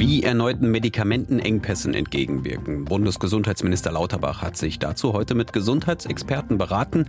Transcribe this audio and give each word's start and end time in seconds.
Wie 0.00 0.22
erneuten 0.22 0.70
Medikamentenengpässen 0.70 1.92
entgegenwirken. 1.92 2.86
Bundesgesundheitsminister 2.86 3.92
Lauterbach 3.92 4.40
hat 4.40 4.56
sich 4.56 4.78
dazu 4.78 5.12
heute 5.12 5.34
mit 5.34 5.52
Gesundheitsexperten 5.52 6.56
beraten. 6.56 7.04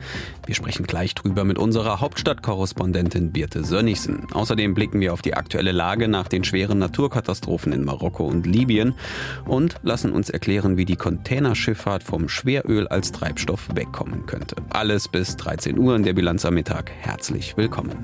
Wir 0.46 0.56
sprechen 0.56 0.86
gleich 0.86 1.16
drüber 1.16 1.46
mit 1.46 1.58
unserer 1.58 2.02
Hauptstadtkorrespondentin 2.02 3.32
Birte 3.32 3.64
Sönnigsen. 3.64 4.28
Außerdem 4.34 4.74
blicken 4.74 5.00
wir 5.00 5.14
auf 5.14 5.22
die 5.22 5.36
aktuelle 5.36 5.72
Lage 5.72 6.10
nach 6.10 6.28
den 6.28 6.44
schweren 6.44 6.80
Naturkatastrophen 6.80 7.72
in 7.72 7.86
Marokko 7.86 8.26
und 8.26 8.46
Libyen 8.46 8.94
und 9.46 9.78
lassen 9.84 10.12
uns 10.12 10.30
erklären, 10.30 10.76
wie 10.76 10.84
die 10.84 10.98
Containerschifffahrt 10.98 12.04
vom 12.04 12.28
Schweröl 12.28 12.90
als 12.90 13.14
Treibstoff 13.14 13.70
wegkommen 13.74 14.26
könnte. 14.26 14.58
Alles 14.70 15.08
bis 15.08 15.38
13 15.38 15.80
Uhr 15.80 15.96
in 15.96 16.04
der 16.04 16.12
Bilanz 16.12 16.44
am 16.44 16.56
Mittag. 16.56 16.92
Herzlich 17.00 17.56
willkommen. 17.56 17.96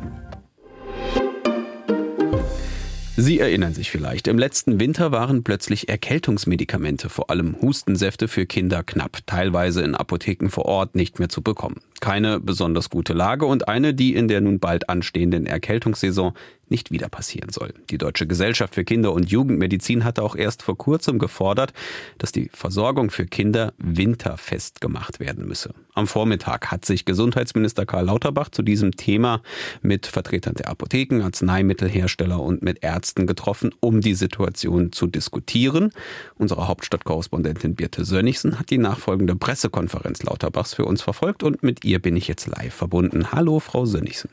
Sie 3.20 3.40
erinnern 3.40 3.74
sich 3.74 3.90
vielleicht, 3.90 4.28
im 4.28 4.38
letzten 4.38 4.80
Winter 4.80 5.12
waren 5.12 5.44
plötzlich 5.44 5.90
Erkältungsmedikamente, 5.90 7.10
vor 7.10 7.32
allem 7.32 7.60
Hustensäfte 7.60 8.28
für 8.28 8.46
Kinder 8.46 8.84
knapp, 8.84 9.26
teilweise 9.26 9.82
in 9.82 9.96
Apotheken 9.96 10.50
vor 10.50 10.66
Ort 10.66 10.94
nicht 10.94 11.18
mehr 11.18 11.28
zu 11.28 11.42
bekommen. 11.42 11.82
Keine 12.00 12.40
besonders 12.40 12.92
gute 12.92 13.14
Lage 13.14 13.48
und 13.48 13.68
eine, 13.68 13.96
die 13.96 14.14
in 14.14 14.28
der 14.28 14.42
nun 14.42 14.60
bald 14.60 14.88
anstehenden 14.88 15.48
Erkältungssaison 15.48 16.34
nicht 16.70 16.92
wieder 16.92 17.10
passieren 17.10 17.50
soll. 17.50 17.74
Die 17.90 17.98
Deutsche 17.98 18.28
Gesellschaft 18.28 18.76
für 18.76 18.84
Kinder- 18.84 19.14
und 19.14 19.30
Jugendmedizin 19.30 20.04
hatte 20.04 20.24
auch 20.24 20.36
erst 20.36 20.64
vor 20.64 20.78
kurzem 20.78 21.20
gefordert, 21.20 21.74
dass 22.18 22.32
die 22.32 22.50
Versorgung 22.54 23.10
für 23.10 23.26
Kinder 23.26 23.74
winterfest 23.78 24.82
gemacht 24.82 25.20
werden 25.20 25.48
müsse. 25.48 25.74
Am 25.94 26.08
Vormittag 26.08 26.70
hat 26.72 26.86
sich 26.86 27.06
Gesundheitsminister 27.06 27.86
Karl 27.86 28.06
Lauterbach 28.06 28.50
zu 28.50 28.62
diesem 28.62 28.96
Thema 28.96 29.42
mit 29.82 30.06
Vertretern 30.06 30.56
der 30.56 30.70
Apotheken, 30.70 31.22
Arzneimittelhersteller 31.22 32.40
und 32.40 32.62
mit 32.62 32.84
Ärzten 32.84 33.26
getroffen, 33.28 33.74
um 33.80 34.02
die 34.02 34.14
Situation 34.14 34.92
zu 34.92 35.08
diskutieren. 35.08 35.92
Unsere 36.36 36.68
Hauptstadtkorrespondentin 36.68 37.76
Birte 37.76 38.06
Sönnigsen 38.06 38.60
hat 38.60 38.70
die 38.70 38.78
nachfolgende 38.78 39.36
Pressekonferenz 39.36 40.24
Lauterbachs 40.24 40.74
für 40.74 40.86
uns 40.86 41.02
verfolgt 41.02 41.44
und 41.44 41.64
mit 41.64 41.84
ihr 41.84 42.00
bin 42.00 42.16
ich 42.16 42.28
jetzt 42.28 42.48
live 42.48 42.74
verbunden. 42.74 43.32
Hallo, 43.32 43.60
Frau 43.60 43.86
Sönnigsen. 43.86 44.30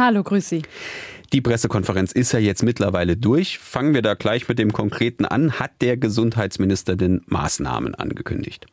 Hallo, 0.00 0.22
grüß 0.22 0.48
Sie. 0.48 0.62
Die 1.34 1.42
Pressekonferenz 1.42 2.12
ist 2.12 2.32
ja 2.32 2.38
jetzt 2.38 2.62
mittlerweile 2.62 3.18
durch. 3.18 3.58
Fangen 3.58 3.92
wir 3.92 4.00
da 4.00 4.14
gleich 4.14 4.48
mit 4.48 4.58
dem 4.58 4.72
Konkreten 4.72 5.26
an. 5.26 5.60
Hat 5.60 5.72
der 5.82 5.98
Gesundheitsminister 5.98 6.96
denn 6.96 7.20
Maßnahmen 7.26 7.94
angekündigt? 7.94 8.64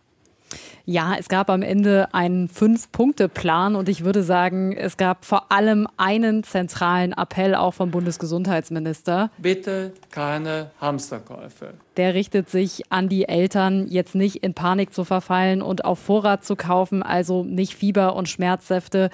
Ja, 0.86 1.16
es 1.20 1.28
gab 1.28 1.50
am 1.50 1.64
Ende 1.64 2.14
einen 2.14 2.48
Fünf-Punkte-Plan 2.48 3.76
und 3.76 3.90
ich 3.90 4.06
würde 4.06 4.24
sagen, 4.24 4.72
es 4.72 4.96
gab 4.96 5.26
vor 5.26 5.52
allem 5.52 5.86
einen 5.98 6.46
zentralen 6.46 7.12
Appell 7.12 7.56
auch 7.56 7.74
vom 7.74 7.92
Bundesgesundheitsminister. 7.92 9.30
Bitte 9.38 9.92
keine 10.12 10.72
Hamsterkäufe. 10.80 11.74
Der 11.98 12.14
richtet 12.14 12.48
sich 12.48 12.84
an 12.90 13.10
die 13.10 13.28
Eltern, 13.28 13.88
jetzt 13.90 14.14
nicht 14.14 14.44
in 14.44 14.54
Panik 14.54 14.94
zu 14.94 15.04
verfallen 15.04 15.64
und 15.64 15.84
auf 15.84 15.98
Vorrat 15.98 16.46
zu 16.46 16.56
kaufen, 16.56 17.02
also 17.02 17.44
nicht 17.44 17.74
Fieber- 17.74 18.16
und 18.16 18.30
Schmerzsäfte 18.30 19.10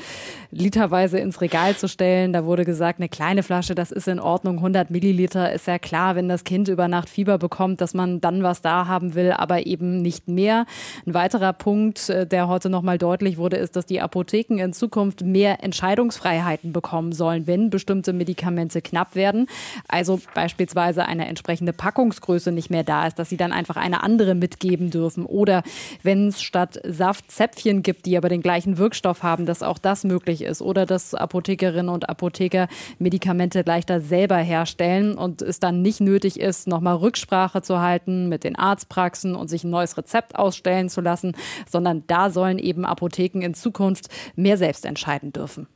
literweise 0.51 1.17
ins 1.17 1.39
Regal 1.39 1.77
zu 1.77 1.87
stellen. 1.87 2.33
Da 2.33 2.43
wurde 2.43 2.65
gesagt, 2.65 2.99
eine 2.99 3.07
kleine 3.07 3.41
Flasche, 3.41 3.73
das 3.73 3.91
ist 3.91 4.09
in 4.09 4.19
Ordnung, 4.19 4.57
100 4.57 4.91
Milliliter 4.91 5.53
ist 5.53 5.65
ja 5.65 5.79
klar, 5.79 6.17
wenn 6.17 6.27
das 6.27 6.43
Kind 6.43 6.67
über 6.67 6.89
Nacht 6.89 7.07
Fieber 7.07 7.37
bekommt, 7.37 7.79
dass 7.79 7.93
man 7.93 8.19
dann 8.19 8.43
was 8.43 8.61
da 8.61 8.85
haben 8.85 9.15
will, 9.15 9.31
aber 9.31 9.65
eben 9.65 10.01
nicht 10.01 10.27
mehr. 10.27 10.65
Ein 11.05 11.13
weiterer 11.13 11.53
Punkt, 11.53 12.09
äh, 12.09 12.27
der 12.27 12.49
heute 12.49 12.69
nochmal 12.69 12.97
deutlich 12.97 13.37
wurde, 13.37 13.55
ist, 13.55 13.77
dass 13.77 13.85
die 13.85 14.01
Apotheken 14.01 14.57
in 14.59 14.73
Zukunft 14.73 15.21
mehr 15.21 15.63
Entscheidungsfreiheiten 15.63 16.73
bekommen 16.73 17.13
sollen, 17.13 17.47
wenn 17.47 17.69
bestimmte 17.69 18.11
Medikamente 18.11 18.81
knapp 18.81 19.15
werden. 19.15 19.47
Also 19.87 20.19
beispielsweise 20.33 21.05
eine 21.05 21.27
entsprechende 21.27 21.71
Packungsgröße 21.71 22.51
nicht 22.51 22.72
mehr 22.73 22.83
da 22.83 23.07
ist, 23.07 23.17
dass 23.17 23.29
sie 23.29 23.37
dann 23.37 23.53
einfach 23.53 23.77
eine 23.77 24.03
andere 24.03 24.35
mitgeben 24.35 24.89
dürfen. 24.89 25.25
Oder 25.25 25.63
wenn 26.01 26.27
es 26.27 26.41
statt 26.41 26.81
Saft 26.83 27.31
Zäpfchen 27.31 27.83
gibt, 27.83 28.05
die 28.05 28.17
aber 28.17 28.27
den 28.27 28.41
gleichen 28.41 28.77
Wirkstoff 28.77 29.23
haben, 29.23 29.45
dass 29.45 29.63
auch 29.63 29.77
das 29.77 30.03
möglich 30.03 30.41
ist. 30.41 30.61
Oder 30.61 30.85
dass 30.85 31.15
Apothekerinnen 31.15 31.89
und 31.89 32.09
Apotheker 32.09 32.67
Medikamente 32.99 33.63
leichter 33.65 34.01
selber 34.01 34.37
herstellen 34.37 35.15
und 35.15 35.41
es 35.41 35.61
dann 35.61 35.81
nicht 35.81 36.01
nötig 36.01 36.39
ist, 36.39 36.67
nochmal 36.67 36.97
Rücksprache 36.97 37.61
zu 37.61 37.79
halten 37.79 38.27
mit 38.27 38.43
den 38.43 38.57
Arztpraxen 38.57 39.35
und 39.35 39.47
sich 39.47 39.63
ein 39.63 39.69
neues 39.69 39.97
Rezept 39.97 40.35
ausstellen 40.35 40.89
zu 40.89 40.99
lassen, 40.99 41.33
sondern 41.69 42.03
da 42.07 42.29
sollen 42.29 42.59
eben 42.59 42.83
Apotheken 42.85 43.41
in 43.41 43.53
Zukunft 43.53 44.09
mehr 44.35 44.57
selbst 44.57 44.85
entscheiden 44.85 45.31
dürfen. 45.31 45.67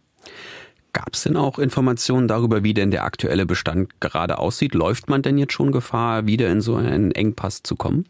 Gab 0.97 1.13
es 1.13 1.21
denn 1.21 1.37
auch 1.37 1.59
Informationen 1.59 2.27
darüber, 2.27 2.63
wie 2.63 2.73
denn 2.73 2.89
der 2.89 3.03
aktuelle 3.03 3.45
Bestand 3.45 4.01
gerade 4.01 4.39
aussieht? 4.39 4.73
Läuft 4.73 5.09
man 5.09 5.21
denn 5.21 5.37
jetzt 5.37 5.53
schon 5.53 5.71
Gefahr, 5.71 6.25
wieder 6.25 6.49
in 6.49 6.59
so 6.59 6.75
einen 6.75 7.11
Engpass 7.11 7.61
zu 7.61 7.75
kommen? 7.75 8.05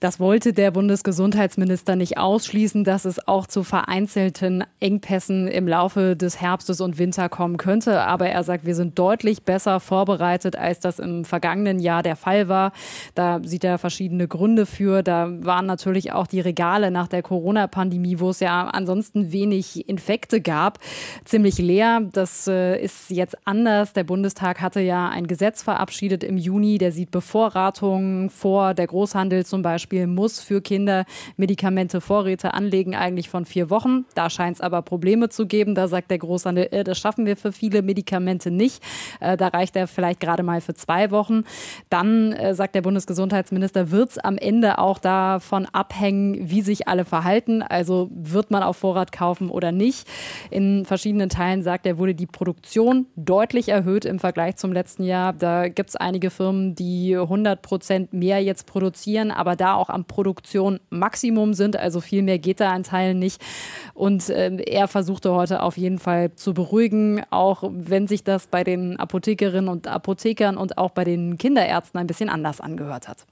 Das 0.00 0.20
wollte 0.20 0.52
der 0.52 0.70
Bundesgesundheitsminister 0.70 1.96
nicht 1.96 2.18
ausschließen, 2.18 2.84
dass 2.84 3.04
es 3.04 3.26
auch 3.26 3.48
zu 3.48 3.64
vereinzelten 3.64 4.62
Engpässen 4.78 5.48
im 5.48 5.66
Laufe 5.66 6.14
des 6.14 6.40
Herbstes 6.40 6.80
und 6.80 6.98
Winter 6.98 7.28
kommen 7.28 7.56
könnte. 7.56 8.02
Aber 8.02 8.28
er 8.28 8.44
sagt, 8.44 8.64
wir 8.64 8.76
sind 8.76 8.96
deutlich 8.96 9.42
besser 9.42 9.80
vorbereitet, 9.80 10.54
als 10.54 10.78
das 10.78 11.00
im 11.00 11.24
vergangenen 11.24 11.80
Jahr 11.80 12.04
der 12.04 12.14
Fall 12.14 12.46
war. 12.46 12.70
Da 13.16 13.40
sieht 13.42 13.64
er 13.64 13.76
verschiedene 13.76 14.28
Gründe 14.28 14.66
für. 14.66 15.02
Da 15.02 15.32
waren 15.44 15.66
natürlich 15.66 16.12
auch 16.12 16.28
die 16.28 16.40
Regale 16.40 16.92
nach 16.92 17.08
der 17.08 17.22
Corona-Pandemie, 17.24 18.20
wo 18.20 18.30
es 18.30 18.38
ja 18.38 18.68
ansonsten 18.68 19.32
wenig 19.32 19.88
Infekte 19.88 20.40
gab, 20.40 20.78
ziemlich 21.24 21.58
leer. 21.58 22.02
Das 22.12 22.46
äh, 22.46 22.80
ist 22.80 23.10
jetzt 23.10 23.36
anders. 23.48 23.94
Der 23.94 24.04
Bundestag 24.04 24.60
hatte 24.60 24.78
ja 24.80 25.08
ein 25.08 25.26
Gesetz 25.26 25.64
verabschiedet 25.64 26.22
im 26.22 26.36
Juni, 26.36 26.78
der 26.78 26.92
sieht 26.92 27.10
Bevorratungen 27.10 28.30
vor, 28.30 28.74
der 28.74 28.86
Großhandel 28.86 29.44
zum 29.44 29.62
Beispiel 29.62 29.87
Beispiel 29.88 30.06
muss 30.06 30.40
für 30.40 30.60
Kinder 30.60 31.06
Medikamente 31.38 32.02
Vorräte 32.02 32.52
anlegen, 32.52 32.94
eigentlich 32.94 33.30
von 33.30 33.46
vier 33.46 33.70
Wochen. 33.70 34.04
Da 34.14 34.28
scheint 34.28 34.56
es 34.56 34.60
aber 34.60 34.82
Probleme 34.82 35.30
zu 35.30 35.46
geben. 35.46 35.74
Da 35.74 35.88
sagt 35.88 36.10
der 36.10 36.18
Großhandel, 36.18 36.68
äh, 36.72 36.84
das 36.84 36.98
schaffen 36.98 37.24
wir 37.24 37.38
für 37.38 37.52
viele 37.52 37.80
Medikamente 37.80 38.50
nicht. 38.50 38.82
Äh, 39.20 39.38
da 39.38 39.48
reicht 39.48 39.76
er 39.76 39.86
vielleicht 39.88 40.20
gerade 40.20 40.42
mal 40.42 40.60
für 40.60 40.74
zwei 40.74 41.10
Wochen. 41.10 41.44
Dann, 41.88 42.32
äh, 42.32 42.54
sagt 42.54 42.74
der 42.74 42.82
Bundesgesundheitsminister, 42.82 43.90
wird 43.90 44.10
es 44.10 44.18
am 44.18 44.36
Ende 44.36 44.76
auch 44.76 44.98
davon 44.98 45.64
abhängen, 45.72 46.50
wie 46.50 46.60
sich 46.60 46.86
alle 46.86 47.06
verhalten. 47.06 47.62
Also 47.62 48.10
wird 48.12 48.50
man 48.50 48.62
auf 48.62 48.76
Vorrat 48.76 49.10
kaufen 49.10 49.48
oder 49.48 49.72
nicht. 49.72 50.06
In 50.50 50.84
verschiedenen 50.84 51.30
Teilen, 51.30 51.62
sagt 51.62 51.86
er, 51.86 51.96
wurde 51.96 52.14
die 52.14 52.26
Produktion 52.26 53.06
deutlich 53.16 53.70
erhöht 53.70 54.04
im 54.04 54.18
Vergleich 54.18 54.56
zum 54.56 54.70
letzten 54.70 55.04
Jahr. 55.04 55.32
Da 55.32 55.68
gibt 55.68 55.88
es 55.88 55.96
einige 55.96 56.28
Firmen, 56.28 56.74
die 56.74 57.16
100 57.16 57.62
Prozent 57.62 58.12
mehr 58.12 58.42
jetzt 58.42 58.66
produzieren, 58.66 59.30
aber 59.30 59.56
da 59.56 59.77
auch 59.78 59.88
am 59.88 60.04
Produktion-Maximum 60.04 61.54
sind. 61.54 61.76
Also 61.76 62.00
viel 62.00 62.22
mehr 62.22 62.38
geht 62.38 62.60
da 62.60 62.72
an 62.72 62.82
Teilen 62.82 63.18
nicht. 63.18 63.40
Und 63.94 64.28
äh, 64.28 64.56
er 64.56 64.88
versuchte 64.88 65.32
heute 65.32 65.62
auf 65.62 65.76
jeden 65.76 65.98
Fall 65.98 66.34
zu 66.34 66.54
beruhigen, 66.54 67.22
auch 67.30 67.64
wenn 67.72 68.06
sich 68.06 68.24
das 68.24 68.46
bei 68.46 68.64
den 68.64 68.98
Apothekerinnen 68.98 69.68
und 69.68 69.86
Apothekern 69.86 70.56
und 70.56 70.78
auch 70.78 70.90
bei 70.90 71.04
den 71.04 71.38
Kinderärzten 71.38 71.98
ein 71.98 72.06
bisschen 72.06 72.28
anders 72.28 72.60
angehört 72.60 73.08
hat. 73.08 73.26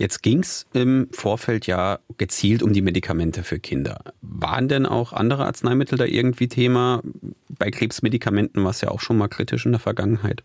Jetzt 0.00 0.22
ging 0.22 0.40
es 0.40 0.66
im 0.72 1.08
Vorfeld 1.12 1.66
ja 1.66 1.98
gezielt 2.16 2.62
um 2.62 2.72
die 2.72 2.80
Medikamente 2.80 3.42
für 3.42 3.58
Kinder. 3.58 3.98
Waren 4.22 4.66
denn 4.66 4.86
auch 4.86 5.12
andere 5.12 5.44
Arzneimittel 5.44 5.98
da 5.98 6.06
irgendwie 6.06 6.48
Thema? 6.48 7.02
Bei 7.50 7.70
Krebsmedikamenten 7.70 8.64
war 8.64 8.70
es 8.70 8.80
ja 8.80 8.90
auch 8.90 9.00
schon 9.00 9.18
mal 9.18 9.28
kritisch 9.28 9.66
in 9.66 9.72
der 9.72 9.78
Vergangenheit. 9.78 10.42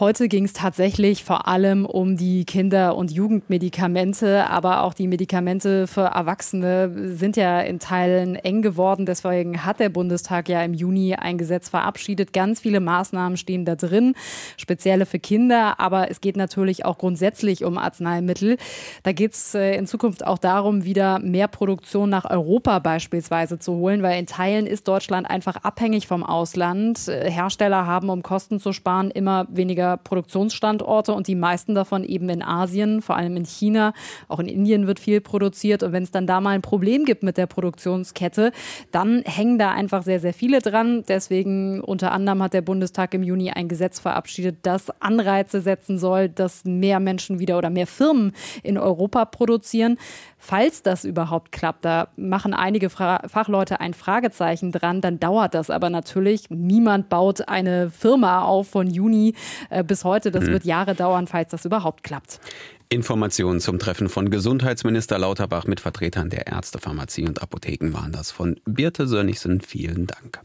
Heute 0.00 0.28
ging 0.28 0.46
es 0.46 0.54
tatsächlich 0.54 1.22
vor 1.22 1.46
allem 1.46 1.84
um 1.84 2.16
die 2.16 2.46
Kinder- 2.46 2.96
und 2.96 3.12
Jugendmedikamente, 3.12 4.48
aber 4.48 4.84
auch 4.84 4.94
die 4.94 5.06
Medikamente 5.06 5.86
für 5.86 6.00
Erwachsene 6.00 7.14
sind 7.14 7.36
ja 7.36 7.60
in 7.60 7.78
Teilen 7.78 8.36
eng 8.36 8.62
geworden. 8.62 9.04
Deswegen 9.04 9.66
hat 9.66 9.80
der 9.80 9.90
Bundestag 9.90 10.48
ja 10.48 10.62
im 10.64 10.72
Juni 10.72 11.14
ein 11.14 11.36
Gesetz 11.36 11.68
verabschiedet. 11.68 12.32
Ganz 12.32 12.60
viele 12.60 12.80
Maßnahmen 12.80 13.36
stehen 13.36 13.66
da 13.66 13.76
drin, 13.76 14.14
spezielle 14.56 15.04
für 15.04 15.18
Kinder, 15.18 15.78
aber 15.78 16.10
es 16.10 16.22
geht 16.22 16.38
natürlich 16.38 16.86
auch 16.86 16.96
grundsätzlich 16.96 17.62
um 17.62 17.76
Arzneimittel. 17.76 18.56
Da 19.02 19.12
geht 19.12 19.34
es 19.34 19.54
äh, 19.54 19.76
in 19.76 19.86
Zukunft 19.86 20.26
auch 20.26 20.38
darum, 20.38 20.84
wieder 20.84 21.18
mehr 21.18 21.48
Produktion 21.48 22.08
nach 22.08 22.24
Europa 22.24 22.78
beispielsweise 22.78 23.58
zu 23.58 23.74
holen, 23.74 24.02
weil 24.02 24.18
in 24.18 24.26
Teilen 24.26 24.66
ist 24.66 24.88
Deutschland 24.88 25.28
einfach 25.28 25.56
abhängig 25.56 26.06
vom 26.06 26.24
Ausland. 26.24 26.98
Hersteller 27.08 27.86
haben, 27.86 28.08
um 28.08 28.22
Kosten 28.22 28.58
zu 28.58 28.72
sparen, 28.72 29.10
immer 29.10 29.46
weniger 29.50 29.91
Produktionsstandorte 29.96 31.12
und 31.12 31.26
die 31.26 31.34
meisten 31.34 31.74
davon 31.74 32.04
eben 32.04 32.28
in 32.28 32.42
Asien, 32.42 33.02
vor 33.02 33.16
allem 33.16 33.36
in 33.36 33.44
China. 33.44 33.92
Auch 34.28 34.38
in 34.38 34.46
Indien 34.46 34.86
wird 34.86 35.00
viel 35.00 35.20
produziert. 35.20 35.82
Und 35.82 35.92
wenn 35.92 36.02
es 36.02 36.10
dann 36.10 36.26
da 36.26 36.40
mal 36.40 36.50
ein 36.50 36.62
Problem 36.62 37.04
gibt 37.04 37.22
mit 37.22 37.36
der 37.36 37.46
Produktionskette, 37.46 38.52
dann 38.90 39.22
hängen 39.24 39.58
da 39.58 39.70
einfach 39.70 40.02
sehr, 40.02 40.20
sehr 40.20 40.34
viele 40.34 40.60
dran. 40.60 41.04
Deswegen 41.06 41.80
unter 41.80 42.12
anderem 42.12 42.42
hat 42.42 42.54
der 42.54 42.62
Bundestag 42.62 43.14
im 43.14 43.22
Juni 43.22 43.50
ein 43.50 43.68
Gesetz 43.68 44.00
verabschiedet, 44.00 44.58
das 44.62 44.90
Anreize 45.00 45.60
setzen 45.60 45.98
soll, 45.98 46.28
dass 46.28 46.64
mehr 46.64 47.00
Menschen 47.00 47.38
wieder 47.38 47.58
oder 47.58 47.70
mehr 47.70 47.86
Firmen 47.86 48.32
in 48.62 48.78
Europa 48.78 49.24
produzieren. 49.24 49.98
Falls 50.38 50.82
das 50.82 51.04
überhaupt 51.04 51.52
klappt, 51.52 51.84
da 51.84 52.08
machen 52.16 52.52
einige 52.52 52.90
Fra 52.90 53.20
Fachleute 53.28 53.80
ein 53.80 53.94
Fragezeichen 53.94 54.72
dran, 54.72 55.00
dann 55.00 55.20
dauert 55.20 55.54
das 55.54 55.70
aber 55.70 55.88
natürlich. 55.88 56.50
Niemand 56.50 57.08
baut 57.08 57.48
eine 57.48 57.90
Firma 57.90 58.42
auf 58.42 58.68
von 58.68 58.88
Juni 58.88 59.34
bis 59.86 60.04
heute. 60.04 60.30
Das 60.30 60.44
mhm. 60.44 60.52
wird 60.52 60.64
Jahre 60.64 60.94
dauern, 60.94 61.26
falls 61.26 61.50
das 61.50 61.64
überhaupt 61.64 62.02
klappt. 62.04 62.40
Informationen 62.88 63.60
zum 63.60 63.78
Treffen 63.78 64.08
von 64.08 64.30
Gesundheitsminister 64.30 65.18
Lauterbach 65.18 65.66
mit 65.66 65.80
Vertretern 65.80 66.28
der 66.28 66.46
Ärzte, 66.46 66.78
Pharmazie 66.78 67.26
und 67.26 67.42
Apotheken 67.42 67.92
waren 67.92 68.12
das 68.12 68.30
von 68.30 68.60
Birte 68.66 69.06
Sönnigsen. 69.06 69.60
Vielen 69.62 70.06
Dank. 70.06 70.40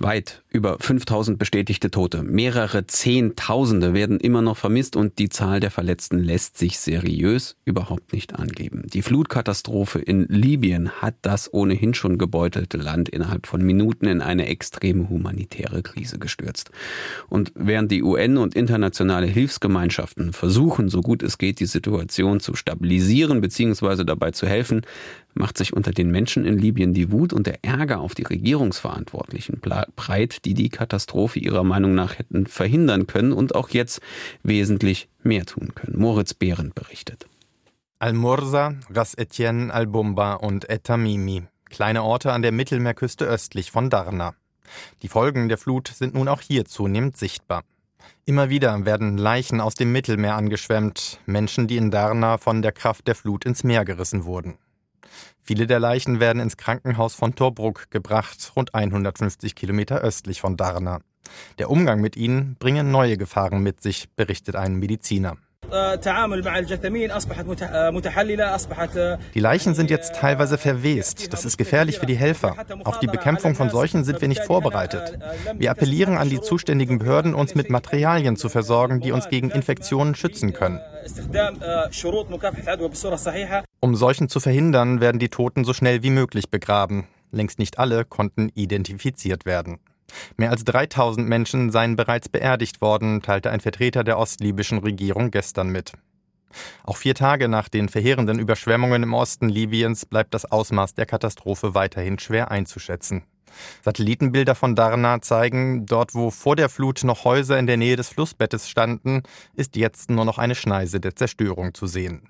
Weit 0.00 0.42
über 0.52 0.78
5000 0.80 1.38
bestätigte 1.38 1.92
Tote, 1.92 2.24
mehrere 2.24 2.84
Zehntausende 2.86 3.94
werden 3.94 4.18
immer 4.18 4.42
noch 4.42 4.56
vermisst 4.56 4.96
und 4.96 5.18
die 5.20 5.28
Zahl 5.28 5.60
der 5.60 5.70
Verletzten 5.70 6.18
lässt 6.18 6.58
sich 6.58 6.80
seriös 6.80 7.56
überhaupt 7.64 8.12
nicht 8.12 8.34
angeben. 8.34 8.82
Die 8.92 9.02
Flutkatastrophe 9.02 10.00
in 10.00 10.26
Libyen 10.28 10.90
hat 10.90 11.14
das 11.22 11.54
ohnehin 11.54 11.94
schon 11.94 12.18
gebeutelte 12.18 12.78
Land 12.78 13.08
innerhalb 13.08 13.46
von 13.46 13.62
Minuten 13.62 14.06
in 14.06 14.20
eine 14.20 14.46
extreme 14.46 15.08
humanitäre 15.08 15.82
Krise 15.82 16.18
gestürzt. 16.18 16.72
Und 17.28 17.52
während 17.54 17.92
die 17.92 18.02
UN 18.02 18.36
und 18.36 18.56
internationale 18.56 19.28
Hilfsgemeinschaften 19.28 20.32
versuchen, 20.32 20.88
so 20.88 21.00
gut 21.00 21.22
es 21.22 21.38
geht, 21.38 21.60
die 21.60 21.66
Situation 21.66 22.40
zu 22.40 22.56
stabilisieren 22.56 23.40
bzw. 23.40 24.02
dabei 24.02 24.32
zu 24.32 24.48
helfen, 24.48 24.82
macht 25.34 25.58
sich 25.58 25.72
unter 25.72 25.92
den 25.92 26.10
Menschen 26.10 26.44
in 26.44 26.58
Libyen 26.58 26.92
die 26.92 27.12
Wut 27.12 27.32
und 27.32 27.46
der 27.46 27.64
Ärger 27.64 28.00
auf 28.00 28.14
die 28.14 28.24
Regierungsverantwortlichen 28.24 29.60
breit, 29.60 30.39
die 30.44 30.54
die 30.54 30.68
Katastrophe 30.68 31.38
ihrer 31.38 31.64
Meinung 31.64 31.94
nach 31.94 32.18
hätten 32.18 32.46
verhindern 32.46 33.06
können 33.06 33.32
und 33.32 33.54
auch 33.54 33.70
jetzt 33.70 34.00
wesentlich 34.42 35.08
mehr 35.22 35.46
tun 35.46 35.74
können. 35.74 35.98
Moritz 35.98 36.34
Behrendt 36.34 36.74
berichtet. 36.74 37.26
Al-Mursa, 37.98 38.74
Ras 38.88 39.14
Etienne, 39.14 39.72
Al-Bumba 39.72 40.34
und 40.34 40.70
Etamimi, 40.70 41.42
kleine 41.68 42.02
Orte 42.02 42.32
an 42.32 42.42
der 42.42 42.52
Mittelmeerküste 42.52 43.26
östlich 43.26 43.70
von 43.70 43.90
Darna. 43.90 44.34
Die 45.02 45.08
Folgen 45.08 45.48
der 45.48 45.58
Flut 45.58 45.88
sind 45.88 46.14
nun 46.14 46.28
auch 46.28 46.40
hier 46.40 46.64
zunehmend 46.64 47.16
sichtbar. 47.16 47.62
Immer 48.24 48.48
wieder 48.48 48.84
werden 48.86 49.18
Leichen 49.18 49.60
aus 49.60 49.74
dem 49.74 49.92
Mittelmeer 49.92 50.36
angeschwemmt, 50.36 51.20
Menschen, 51.26 51.66
die 51.66 51.76
in 51.76 51.90
Darna 51.90 52.38
von 52.38 52.62
der 52.62 52.72
Kraft 52.72 53.06
der 53.08 53.14
Flut 53.14 53.44
ins 53.44 53.64
Meer 53.64 53.84
gerissen 53.84 54.24
wurden. 54.24 54.56
Viele 55.42 55.66
der 55.66 55.80
Leichen 55.80 56.20
werden 56.20 56.40
ins 56.40 56.56
Krankenhaus 56.56 57.14
von 57.14 57.34
Torbruck 57.34 57.90
gebracht, 57.90 58.52
rund 58.56 58.74
150 58.74 59.54
Kilometer 59.54 60.00
östlich 60.00 60.40
von 60.40 60.56
Darna. 60.56 61.00
Der 61.58 61.70
Umgang 61.70 62.00
mit 62.00 62.16
ihnen 62.16 62.56
bringe 62.58 62.84
neue 62.84 63.16
Gefahren 63.16 63.62
mit 63.62 63.82
sich, 63.82 64.08
berichtet 64.16 64.56
ein 64.56 64.76
Mediziner. 64.76 65.36
Die 69.34 69.40
Leichen 69.40 69.74
sind 69.74 69.90
jetzt 69.90 70.14
teilweise 70.16 70.58
verwest. 70.58 71.32
Das 71.32 71.44
ist 71.44 71.58
gefährlich 71.58 71.98
für 71.98 72.06
die 72.06 72.16
Helfer. 72.16 72.56
Auf 72.84 72.98
die 72.98 73.06
Bekämpfung 73.06 73.54
von 73.54 73.70
Seuchen 73.70 74.02
sind 74.02 74.20
wir 74.20 74.26
nicht 74.26 74.42
vorbereitet. 74.42 75.18
Wir 75.56 75.70
appellieren 75.70 76.16
an 76.16 76.28
die 76.28 76.40
zuständigen 76.40 76.98
Behörden, 76.98 77.34
uns 77.34 77.54
mit 77.54 77.70
Materialien 77.70 78.36
zu 78.36 78.48
versorgen, 78.48 79.00
die 79.00 79.12
uns 79.12 79.28
gegen 79.28 79.50
Infektionen 79.50 80.16
schützen 80.16 80.52
können. 80.52 80.80
Um 83.82 83.96
Seuchen 83.96 84.28
zu 84.28 84.40
verhindern, 84.40 85.00
werden 85.00 85.18
die 85.18 85.30
Toten 85.30 85.64
so 85.64 85.72
schnell 85.72 86.02
wie 86.02 86.10
möglich 86.10 86.50
begraben. 86.50 87.06
Längst 87.30 87.58
nicht 87.58 87.78
alle 87.78 88.04
konnten 88.04 88.50
identifiziert 88.54 89.46
werden. 89.46 89.78
Mehr 90.36 90.50
als 90.50 90.64
3000 90.64 91.26
Menschen 91.26 91.70
seien 91.70 91.96
bereits 91.96 92.28
beerdigt 92.28 92.82
worden, 92.82 93.22
teilte 93.22 93.50
ein 93.50 93.60
Vertreter 93.60 94.04
der 94.04 94.18
ostlibyschen 94.18 94.78
Regierung 94.78 95.30
gestern 95.30 95.70
mit. 95.70 95.92
Auch 96.84 96.98
vier 96.98 97.14
Tage 97.14 97.48
nach 97.48 97.70
den 97.70 97.88
verheerenden 97.88 98.38
Überschwemmungen 98.38 99.02
im 99.02 99.14
Osten 99.14 99.48
Libyens 99.48 100.04
bleibt 100.04 100.34
das 100.34 100.44
Ausmaß 100.44 100.94
der 100.94 101.06
Katastrophe 101.06 101.74
weiterhin 101.74 102.18
schwer 102.18 102.50
einzuschätzen. 102.50 103.22
Satellitenbilder 103.82 104.54
von 104.54 104.74
Darna 104.74 105.22
zeigen, 105.22 105.86
dort 105.86 106.14
wo 106.14 106.30
vor 106.30 106.54
der 106.54 106.68
Flut 106.68 107.02
noch 107.02 107.24
Häuser 107.24 107.58
in 107.58 107.66
der 107.66 107.76
Nähe 107.78 107.96
des 107.96 108.08
Flussbettes 108.08 108.68
standen, 108.68 109.22
ist 109.54 109.76
jetzt 109.76 110.10
nur 110.10 110.24
noch 110.24 110.38
eine 110.38 110.54
Schneise 110.54 111.00
der 111.00 111.16
Zerstörung 111.16 111.72
zu 111.72 111.86
sehen. 111.86 112.28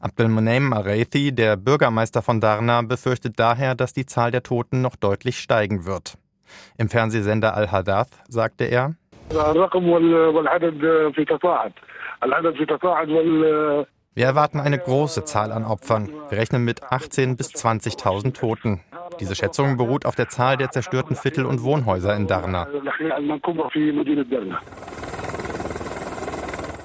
Abdelmonem 0.00 0.72
Areithi, 0.72 1.32
der 1.32 1.56
Bürgermeister 1.56 2.22
von 2.22 2.40
Darna, 2.40 2.82
befürchtet 2.82 3.38
daher, 3.38 3.74
dass 3.74 3.92
die 3.92 4.06
Zahl 4.06 4.30
der 4.30 4.42
Toten 4.42 4.80
noch 4.80 4.96
deutlich 4.96 5.38
steigen 5.38 5.84
wird. 5.86 6.18
Im 6.78 6.88
Fernsehsender 6.88 7.54
Al-Hadath 7.54 8.10
sagte 8.28 8.64
er, 8.64 8.94
wir 14.14 14.26
erwarten 14.26 14.60
eine 14.60 14.78
große 14.78 15.24
Zahl 15.24 15.52
an 15.52 15.64
Opfern. 15.64 16.10
Wir 16.28 16.38
rechnen 16.38 16.64
mit 16.64 16.82
18.000 16.82 17.36
bis 17.36 17.48
20.000 17.48 18.34
Toten. 18.34 18.80
Diese 19.20 19.34
Schätzung 19.34 19.76
beruht 19.78 20.04
auf 20.04 20.14
der 20.14 20.28
Zahl 20.28 20.56
der 20.56 20.70
zerstörten 20.70 21.16
Viertel 21.16 21.46
und 21.46 21.62
Wohnhäuser 21.62 22.14
in 22.14 22.26
Darna. 22.26 22.68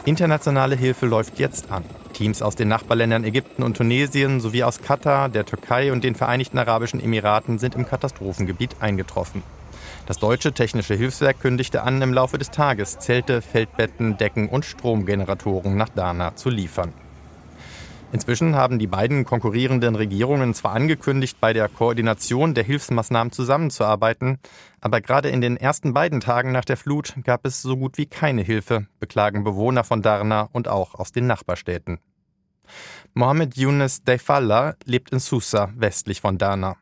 Internationale 0.05 0.75
Hilfe 0.75 1.05
läuft 1.05 1.37
jetzt 1.37 1.69
an. 1.71 1.83
Teams 2.17 2.41
aus 2.41 2.55
den 2.55 2.67
Nachbarländern 2.67 3.23
Ägypten 3.23 3.61
und 3.61 3.77
Tunesien 3.77 4.39
sowie 4.39 4.63
aus 4.63 4.81
Katar, 4.81 5.29
der 5.29 5.45
Türkei 5.45 5.91
und 5.91 6.03
den 6.03 6.15
Vereinigten 6.15 6.57
Arabischen 6.57 6.99
Emiraten 6.99 7.59
sind 7.59 7.75
im 7.75 7.85
Katastrophengebiet 7.85 8.77
eingetroffen. 8.79 9.43
Das 10.07 10.17
deutsche 10.17 10.51
Technische 10.51 10.95
Hilfswerk 10.95 11.39
kündigte 11.39 11.83
an, 11.83 12.01
im 12.01 12.13
Laufe 12.13 12.39
des 12.39 12.49
Tages 12.49 12.97
Zelte, 12.97 13.43
Feldbetten, 13.43 14.17
Decken 14.17 14.49
und 14.49 14.65
Stromgeneratoren 14.65 15.77
nach 15.77 15.89
Dana 15.89 16.35
zu 16.35 16.49
liefern. 16.49 16.91
Inzwischen 18.13 18.55
haben 18.55 18.79
die 18.79 18.87
beiden 18.87 19.25
konkurrierenden 19.25 19.95
Regierungen 19.95 20.53
zwar 20.53 20.73
angekündigt, 20.73 21.37
bei 21.41 21.51
der 21.51 21.67
Koordination 21.67 22.53
der 22.53 22.63
Hilfsmaßnahmen 22.63 23.33
zusammenzuarbeiten, 23.33 24.39
aber 24.79 25.01
gerade 25.01 25.29
in 25.29 25.41
den 25.41 25.57
ersten 25.57 25.93
beiden 25.93 26.21
Tagen 26.21 26.53
nach 26.53 26.63
der 26.63 26.77
Flut 26.77 27.15
gab 27.23 27.45
es 27.45 27.61
so 27.61 27.75
gut 27.75 27.97
wie 27.97 28.05
keine 28.05 28.43
Hilfe, 28.43 28.87
beklagen 28.99 29.43
Bewohner 29.43 29.83
von 29.83 30.01
Darna 30.01 30.47
und 30.53 30.69
auch 30.69 30.95
aus 30.95 31.11
den 31.11 31.27
Nachbarstädten. 31.27 31.99
Mohammed 33.13 33.57
Younes 33.57 34.03
Deifallah 34.03 34.75
lebt 34.85 35.11
in 35.11 35.19
Susa, 35.19 35.69
westlich 35.75 36.21
von 36.21 36.37
Darna. 36.37 36.77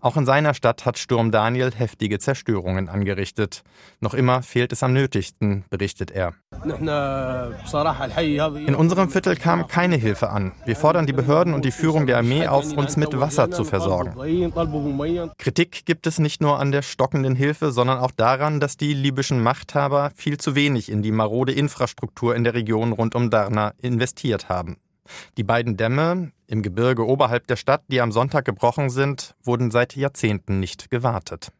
Auch 0.00 0.16
in 0.16 0.26
seiner 0.26 0.54
Stadt 0.54 0.84
hat 0.84 0.98
Sturm 0.98 1.30
Daniel 1.30 1.72
heftige 1.74 2.18
Zerstörungen 2.18 2.88
angerichtet. 2.88 3.62
Noch 4.00 4.14
immer 4.14 4.42
fehlt 4.42 4.72
es 4.72 4.82
am 4.82 4.92
nötigsten, 4.92 5.64
berichtet 5.70 6.10
er. 6.10 6.34
In 8.66 8.74
unserem 8.74 9.10
Viertel 9.10 9.36
kam 9.36 9.66
keine 9.66 9.96
Hilfe 9.96 10.30
an. 10.30 10.52
Wir 10.64 10.76
fordern 10.76 11.06
die 11.06 11.12
Behörden 11.12 11.54
und 11.54 11.64
die 11.64 11.72
Führung 11.72 12.06
der 12.06 12.18
Armee 12.18 12.46
auf, 12.46 12.72
uns 12.72 12.96
mit 12.96 13.18
Wasser 13.18 13.50
zu 13.50 13.64
versorgen. 13.64 14.14
Kritik 15.38 15.84
gibt 15.84 16.06
es 16.06 16.18
nicht 16.18 16.40
nur 16.40 16.58
an 16.58 16.72
der 16.72 16.82
stockenden 16.82 17.34
Hilfe, 17.34 17.72
sondern 17.72 17.98
auch 17.98 18.12
daran, 18.12 18.60
dass 18.60 18.76
die 18.76 18.94
libyschen 18.94 19.42
Machthaber 19.42 20.12
viel 20.14 20.38
zu 20.38 20.54
wenig 20.54 20.90
in 20.90 21.02
die 21.02 21.12
marode 21.12 21.52
Infrastruktur 21.52 22.34
in 22.36 22.44
der 22.44 22.54
Region 22.54 22.92
rund 22.92 23.14
um 23.14 23.30
Darna 23.30 23.72
investiert 23.80 24.48
haben. 24.48 24.76
Die 25.36 25.44
beiden 25.44 25.76
Dämme 25.76 26.32
im 26.46 26.62
Gebirge 26.62 27.06
oberhalb 27.06 27.46
der 27.46 27.56
Stadt, 27.56 27.82
die 27.88 28.00
am 28.00 28.12
Sonntag 28.12 28.44
gebrochen 28.44 28.90
sind, 28.90 29.34
wurden 29.42 29.70
seit 29.70 29.96
Jahrzehnten 29.96 30.60
nicht 30.60 30.90
gewartet. 30.90 31.50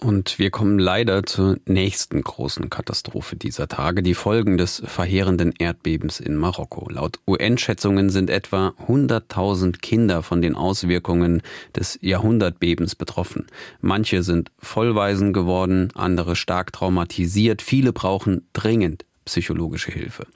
Und 0.00 0.38
wir 0.38 0.50
kommen 0.50 0.78
leider 0.78 1.22
zur 1.22 1.56
nächsten 1.64 2.20
großen 2.20 2.68
Katastrophe 2.68 3.36
dieser 3.36 3.66
Tage, 3.66 4.02
die 4.02 4.12
Folgen 4.12 4.58
des 4.58 4.82
verheerenden 4.84 5.54
Erdbebens 5.58 6.20
in 6.20 6.36
Marokko. 6.36 6.90
Laut 6.90 7.18
UN-Schätzungen 7.26 8.10
sind 8.10 8.28
etwa 8.28 8.74
100.000 8.86 9.80
Kinder 9.80 10.22
von 10.22 10.42
den 10.42 10.54
Auswirkungen 10.54 11.40
des 11.74 11.98
Jahrhundertbebens 12.02 12.94
betroffen. 12.94 13.46
Manche 13.80 14.22
sind 14.22 14.50
vollweisen 14.58 15.32
geworden, 15.32 15.90
andere 15.94 16.36
stark 16.36 16.74
traumatisiert, 16.74 17.62
viele 17.62 17.94
brauchen 17.94 18.46
dringend 18.52 19.06
psychologische 19.26 19.92
Hilfe. 19.92 20.26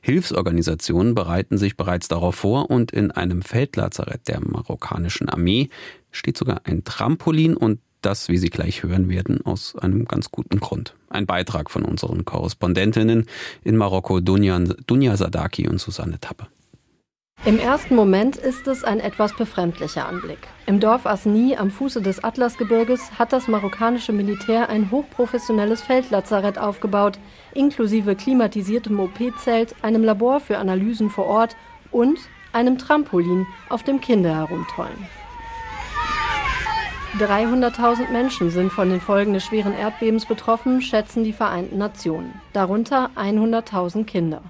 Hilfsorganisationen 0.00 1.14
bereiten 1.14 1.56
sich 1.56 1.76
bereits 1.76 2.08
darauf 2.08 2.34
vor 2.34 2.70
und 2.70 2.90
in 2.90 3.12
einem 3.12 3.42
Feldlazarett 3.42 4.26
der 4.26 4.40
marokkanischen 4.40 5.28
Armee 5.28 5.68
steht 6.10 6.36
sogar 6.36 6.62
ein 6.64 6.82
Trampolin 6.82 7.56
und 7.56 7.78
das, 8.02 8.28
wie 8.28 8.38
Sie 8.38 8.50
gleich 8.50 8.82
hören 8.82 9.08
werden, 9.08 9.44
aus 9.44 9.76
einem 9.76 10.04
ganz 10.06 10.30
guten 10.30 10.60
Grund. 10.60 10.94
Ein 11.08 11.26
Beitrag 11.26 11.70
von 11.70 11.84
unseren 11.84 12.24
Korrespondentinnen 12.24 13.26
in 13.64 13.76
Marokko, 13.76 14.20
Dunja, 14.20 14.58
Dunja 14.86 15.16
Sadaki 15.16 15.68
und 15.68 15.80
Susanne 15.80 16.18
Tappe. 16.20 16.46
Im 17.44 17.58
ersten 17.58 17.94
Moment 17.94 18.36
ist 18.36 18.66
es 18.66 18.82
ein 18.82 18.98
etwas 18.98 19.34
befremdlicher 19.34 20.06
Anblick. 20.06 20.40
Im 20.66 20.80
Dorf 20.80 21.06
Asni 21.06 21.56
am 21.56 21.70
Fuße 21.70 22.02
des 22.02 22.22
Atlasgebirges 22.22 23.12
hat 23.18 23.32
das 23.32 23.46
marokkanische 23.46 24.12
Militär 24.12 24.68
ein 24.68 24.90
hochprofessionelles 24.90 25.80
Feldlazarett 25.82 26.58
aufgebaut, 26.58 27.18
inklusive 27.54 28.16
klimatisiertem 28.16 28.98
OP-Zelt, 28.98 29.76
einem 29.82 30.02
Labor 30.02 30.40
für 30.40 30.58
Analysen 30.58 31.10
vor 31.10 31.26
Ort 31.26 31.56
und 31.92 32.18
einem 32.52 32.76
Trampolin, 32.76 33.46
auf 33.68 33.84
dem 33.84 34.00
Kinder 34.00 34.34
herumtollen. 34.34 35.06
300.000 37.18 38.10
Menschen 38.10 38.50
sind 38.50 38.72
von 38.72 38.90
den 38.90 39.00
Folgen 39.00 39.32
des 39.32 39.44
schweren 39.44 39.74
Erdbebens 39.74 40.26
betroffen, 40.26 40.82
schätzen 40.82 41.24
die 41.24 41.32
Vereinten 41.32 41.78
Nationen. 41.78 42.40
Darunter 42.52 43.10
100.000 43.16 44.04
Kinder. 44.04 44.42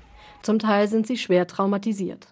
Zum 0.42 0.59
Teil 0.59 0.88
sind 0.88 1.07
sie 1.07 1.16
schwer 1.16 1.47
traumatisiert. 1.47 2.28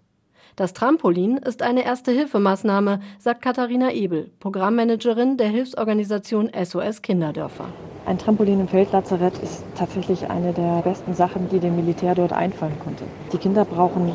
Das 0.57 0.73
Trampolin 0.73 1.37
ist 1.37 1.61
eine 1.61 1.85
Erste-Hilfemaßnahme, 1.85 3.01
sagt 3.19 3.43
Katharina 3.43 3.93
Ebel, 3.93 4.31
Programmmanagerin 4.41 5.37
der 5.37 5.49
Hilfsorganisation 5.49 6.51
SOS 6.65 7.03
Kinderdörfer. 7.03 7.67
Ein 8.07 8.17
Trampolin 8.17 8.61
im 8.61 8.67
Feldlazarett 8.67 9.37
ist 9.43 9.63
tatsächlich 9.75 10.31
eine 10.31 10.55
der 10.55 10.81
besten 10.81 11.13
Sachen, 11.13 11.47
die 11.51 11.59
dem 11.59 11.77
Militär 11.77 12.15
dort 12.15 12.33
einfallen 12.33 12.73
konnte. 12.83 13.05
Die 13.35 13.37
Kinder 13.37 13.67
brauchen 13.67 14.13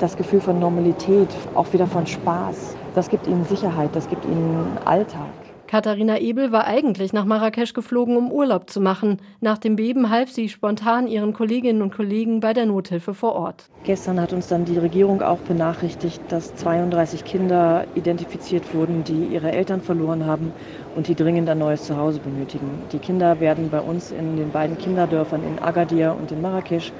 das 0.00 0.18
Gefühl 0.18 0.42
von 0.42 0.60
Normalität, 0.60 1.30
auch 1.54 1.72
wieder 1.72 1.86
von 1.86 2.06
Spaß. 2.06 2.76
Das 2.94 3.08
gibt 3.08 3.26
ihnen 3.26 3.46
Sicherheit, 3.46 3.88
das 3.94 4.06
gibt 4.06 4.26
ihnen 4.26 4.76
Alltag. 4.84 5.39
Katharina 5.70 6.18
Ebel 6.18 6.50
war 6.50 6.66
eigentlich 6.66 7.12
nach 7.12 7.24
Marrakesch 7.24 7.74
geflogen, 7.74 8.16
um 8.16 8.32
Urlaub 8.32 8.68
zu 8.68 8.80
machen. 8.80 9.18
Nach 9.40 9.56
dem 9.56 9.76
Beben 9.76 10.10
half 10.10 10.28
sie 10.28 10.48
spontan 10.48 11.06
ihren 11.06 11.32
Kolleginnen 11.32 11.80
und 11.80 11.94
Kollegen 11.94 12.40
bei 12.40 12.52
der 12.52 12.66
Nothilfe 12.66 13.14
vor 13.14 13.36
Ort. 13.36 13.70
Gestern 13.84 14.20
hat 14.20 14.32
uns 14.32 14.48
dann 14.48 14.64
die 14.64 14.78
Regierung 14.78 15.22
auch 15.22 15.42
benachrichtigt, 15.42 16.24
dass 16.26 16.56
32 16.56 17.22
Kinder 17.22 17.86
identifiziert 17.94 18.74
wurden, 18.74 19.04
die 19.04 19.26
ihre 19.26 19.52
Eltern 19.52 19.80
verloren 19.80 20.26
haben 20.26 20.54
und 20.92 21.06
die 21.06 21.14
dringend 21.14 21.48
ein 21.48 21.58
neues 21.58 21.84
Zuhause 21.84 22.18
benötigen. 22.18 22.88
Die 22.88 22.98
Kinder 22.98 23.38
werden 23.38 23.70
bei 23.70 23.80
uns 23.80 24.10
in 24.10 24.34
den 24.34 24.50
beiden 24.50 24.76
Kinderdörfern 24.76 25.44
in 25.44 25.60
Agadir 25.60 26.16
und 26.16 26.32
in 26.32 26.40
Marrakesch 26.40 26.94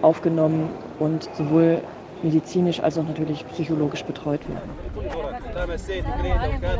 aufgenommen 0.00 0.74
und 0.98 1.32
sowohl 1.32 1.84
medizinisch 2.22 2.80
als 2.80 2.98
auch 2.98 3.04
natürlich 3.04 3.46
psychologisch 3.48 4.04
betreut 4.04 4.40
werden. 4.48 4.70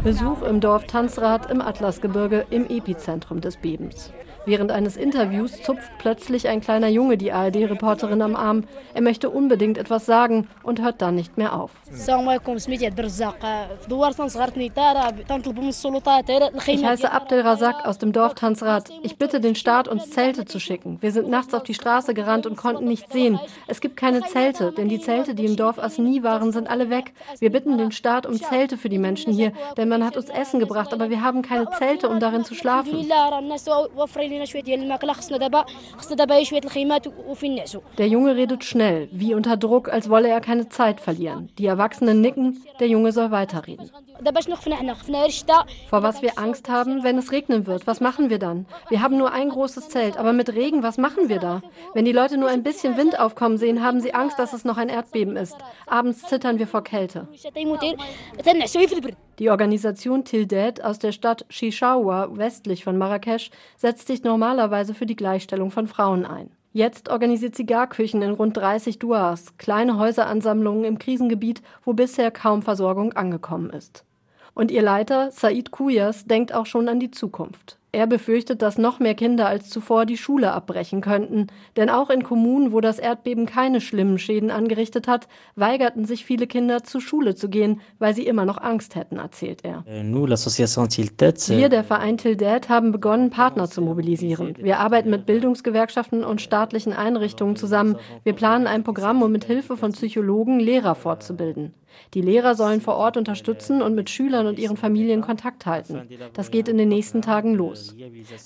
Besuch 0.02 0.42
im 0.42 0.60
Dorf 0.60 0.84
Tanzrad 0.86 1.50
im 1.50 1.60
Atlasgebirge 1.60 2.46
im 2.50 2.68
Epizentrum 2.68 3.40
des 3.40 3.56
Bebens. 3.56 4.12
Während 4.46 4.70
eines 4.70 4.96
Interviews 4.96 5.60
zupft 5.62 5.90
plötzlich 5.98 6.46
ein 6.46 6.60
kleiner 6.60 6.86
Junge 6.86 7.16
die 7.16 7.32
ARD-Reporterin 7.32 8.22
am 8.22 8.36
Arm. 8.36 8.62
Er 8.94 9.02
möchte 9.02 9.28
unbedingt 9.28 9.76
etwas 9.76 10.06
sagen 10.06 10.46
und 10.62 10.80
hört 10.80 11.02
dann 11.02 11.16
nicht 11.16 11.36
mehr 11.36 11.52
auf. 11.52 11.72
Ich 16.80 16.84
heiße 16.84 17.12
Abdel 17.12 17.42
Razak 17.42 17.84
aus 17.86 17.98
dem 17.98 18.12
Dorf 18.12 18.34
Tanzrad. 18.34 18.90
Ich 19.02 19.18
bitte 19.18 19.40
den 19.40 19.54
Staat, 19.54 19.86
uns 19.86 20.10
Zelte 20.10 20.46
zu 20.46 20.58
schicken. 20.58 20.98
Wir 21.00 21.12
sind 21.12 21.28
nachts 21.28 21.54
auf 21.54 21.62
die 21.62 21.74
Straße 21.74 22.12
gerannt 22.12 22.46
und 22.46 22.56
konnten 22.56 22.86
nichts 22.86 23.12
sehen. 23.12 23.38
Es 23.68 23.80
gibt 23.80 23.96
keine 23.96 24.22
Zelte, 24.22 24.72
denn 24.72 24.88
die 24.88 25.00
Zelte, 25.00 25.34
die 25.34 25.44
im 25.44 25.54
Dorf 25.54 25.78
Asni 25.78 26.24
waren, 26.24 26.50
sind 26.50 26.68
alle 26.68 26.90
weg. 26.90 27.12
Wir 27.38 27.52
bitten 27.52 27.78
den 27.78 27.92
Staat 27.92 28.26
um 28.26 28.34
Zelte 28.34 28.76
für 28.76 28.88
die 28.88 28.98
Menschen 28.98 29.32
hier, 29.32 29.52
denn 29.76 29.88
man 29.88 30.04
hat 30.04 30.16
uns 30.16 30.28
Essen 30.28 30.58
gebracht, 30.58 30.92
aber 30.92 31.08
wir 31.08 31.22
haben 31.22 31.42
keine 31.42 31.70
Zelte, 31.78 32.08
um 32.08 32.18
darin 32.18 32.44
zu 32.44 32.54
schlafen. 32.54 32.90
Der 37.96 38.08
Junge 38.08 38.34
redet 38.34 38.64
schnell, 38.64 39.08
wie 39.12 39.34
unter 39.34 39.56
Druck, 39.56 39.88
als 39.88 40.10
wolle 40.10 40.28
er 40.28 40.40
keine 40.40 40.68
Zeit 40.68 41.00
verlieren. 41.00 41.48
Die 41.58 41.75
Erwachsenen 41.76 42.22
nicken, 42.22 42.64
der 42.80 42.88
Junge 42.88 43.12
soll 43.12 43.30
weiterreden. 43.30 43.90
Vor 45.90 46.02
was 46.02 46.22
wir 46.22 46.38
Angst 46.38 46.68
haben, 46.70 47.04
wenn 47.04 47.18
es 47.18 47.32
regnen 47.32 47.66
wird, 47.66 47.86
was 47.86 48.00
machen 48.00 48.30
wir 48.30 48.38
dann? 48.38 48.64
Wir 48.88 49.02
haben 49.02 49.18
nur 49.18 49.30
ein 49.30 49.50
großes 49.50 49.90
Zelt, 49.90 50.16
aber 50.16 50.32
mit 50.32 50.54
Regen, 50.54 50.82
was 50.82 50.96
machen 50.96 51.28
wir 51.28 51.38
da? 51.38 51.60
Wenn 51.92 52.06
die 52.06 52.12
Leute 52.12 52.38
nur 52.38 52.48
ein 52.48 52.62
bisschen 52.62 52.96
Wind 52.96 53.20
aufkommen 53.20 53.58
sehen, 53.58 53.84
haben 53.84 54.00
sie 54.00 54.14
Angst, 54.14 54.38
dass 54.38 54.54
es 54.54 54.64
noch 54.64 54.78
ein 54.78 54.88
Erdbeben 54.88 55.36
ist. 55.36 55.56
Abends 55.86 56.22
zittern 56.22 56.58
wir 56.58 56.66
vor 56.66 56.82
Kälte. 56.82 57.28
Die 59.38 59.50
Organisation 59.50 60.24
Tildet 60.24 60.82
aus 60.82 60.98
der 60.98 61.12
Stadt 61.12 61.44
Shishawa 61.50 62.28
westlich 62.32 62.84
von 62.84 62.96
Marrakesch 62.96 63.50
setzt 63.76 64.06
sich 64.06 64.24
normalerweise 64.24 64.94
für 64.94 65.04
die 65.04 65.16
Gleichstellung 65.16 65.70
von 65.70 65.88
Frauen 65.88 66.24
ein. 66.24 66.50
Jetzt 66.76 67.08
organisiert 67.08 67.56
sie 67.56 67.64
Garküchen 67.64 68.20
in 68.20 68.32
rund 68.32 68.54
30 68.54 68.98
Duas, 68.98 69.56
kleine 69.56 69.96
Häuseransammlungen 69.96 70.84
im 70.84 70.98
Krisengebiet, 70.98 71.62
wo 71.86 71.94
bisher 71.94 72.30
kaum 72.30 72.60
Versorgung 72.60 73.14
angekommen 73.14 73.70
ist. 73.70 74.04
Und 74.52 74.70
ihr 74.70 74.82
Leiter, 74.82 75.30
Said 75.30 75.70
Kuyas, 75.70 76.26
denkt 76.26 76.52
auch 76.52 76.66
schon 76.66 76.90
an 76.90 77.00
die 77.00 77.10
Zukunft. 77.10 77.78
Er 77.96 78.06
befürchtet, 78.06 78.60
dass 78.60 78.76
noch 78.76 79.00
mehr 79.00 79.14
Kinder 79.14 79.48
als 79.48 79.70
zuvor 79.70 80.04
die 80.04 80.18
Schule 80.18 80.52
abbrechen 80.52 81.00
könnten. 81.00 81.46
Denn 81.78 81.88
auch 81.88 82.10
in 82.10 82.24
Kommunen, 82.24 82.70
wo 82.70 82.82
das 82.82 82.98
Erdbeben 82.98 83.46
keine 83.46 83.80
schlimmen 83.80 84.18
Schäden 84.18 84.50
angerichtet 84.50 85.08
hat, 85.08 85.28
weigerten 85.54 86.04
sich 86.04 86.26
viele 86.26 86.46
Kinder 86.46 86.84
zur 86.84 87.00
Schule 87.00 87.36
zu 87.36 87.48
gehen, 87.48 87.80
weil 87.98 88.14
sie 88.14 88.26
immer 88.26 88.44
noch 88.44 88.58
Angst 88.58 88.96
hätten, 88.96 89.16
erzählt 89.16 89.64
er. 89.64 89.82
Äh, 89.86 90.02
Wir, 91.48 91.68
äh, 91.68 91.70
der 91.70 91.84
Verein 91.84 92.18
Tildet, 92.18 92.68
haben 92.68 92.92
begonnen, 92.92 93.30
Partner 93.30 93.66
zu 93.66 93.80
mobilisieren. 93.80 94.54
Wir 94.58 94.78
arbeiten 94.78 95.08
mit 95.08 95.24
Bildungsgewerkschaften 95.24 96.22
und 96.22 96.42
staatlichen 96.42 96.92
Einrichtungen 96.92 97.56
zusammen. 97.56 97.96
Wir 98.24 98.34
planen 98.34 98.66
ein 98.66 98.84
Programm, 98.84 99.22
um 99.22 99.32
mit 99.32 99.44
Hilfe 99.44 99.78
von 99.78 99.92
Psychologen 99.92 100.60
Lehrer 100.60 100.96
fortzubilden. 100.96 101.72
Die 102.14 102.20
Lehrer 102.20 102.54
sollen 102.54 102.80
vor 102.80 102.96
Ort 102.96 103.16
unterstützen 103.16 103.82
und 103.82 103.94
mit 103.94 104.10
Schülern 104.10 104.46
und 104.46 104.58
ihren 104.58 104.76
Familien 104.76 105.20
Kontakt 105.20 105.66
halten. 105.66 106.08
Das 106.32 106.50
geht 106.50 106.68
in 106.68 106.78
den 106.78 106.88
nächsten 106.88 107.22
Tagen 107.22 107.54
los. 107.54 107.94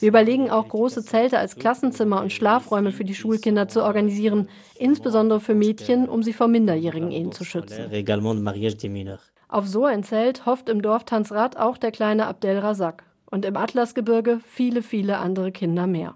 Wir 0.00 0.08
überlegen 0.08 0.50
auch, 0.50 0.68
große 0.68 1.04
Zelte 1.04 1.38
als 1.38 1.56
Klassenzimmer 1.56 2.20
und 2.20 2.32
Schlafräume 2.32 2.92
für 2.92 3.04
die 3.04 3.14
Schulkinder 3.14 3.68
zu 3.68 3.82
organisieren, 3.82 4.48
insbesondere 4.78 5.40
für 5.40 5.54
Mädchen, 5.54 6.08
um 6.08 6.22
sie 6.22 6.32
vor 6.32 6.48
minderjährigen 6.48 7.10
Ehen 7.10 7.32
zu 7.32 7.44
schützen. 7.44 7.90
Auf 9.48 9.66
so 9.66 9.84
ein 9.84 10.04
Zelt 10.04 10.46
hofft 10.46 10.68
im 10.68 10.80
Dorf 10.80 11.04
Tansrad 11.04 11.56
auch 11.56 11.76
der 11.76 11.90
kleine 11.90 12.26
Abdel 12.26 12.58
Razak 12.58 13.04
und 13.26 13.44
im 13.44 13.56
Atlasgebirge 13.56 14.40
viele, 14.44 14.82
viele 14.82 15.18
andere 15.18 15.50
Kinder 15.52 15.86
mehr. 15.86 16.14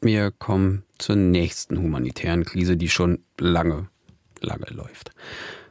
Wir 0.00 0.30
kommen 0.32 0.84
zur 0.98 1.16
nächsten 1.16 1.78
humanitären 1.78 2.44
Krise, 2.44 2.76
die 2.76 2.88
schon 2.88 3.20
lange, 3.38 3.88
lange 4.40 4.66
läuft. 4.70 5.12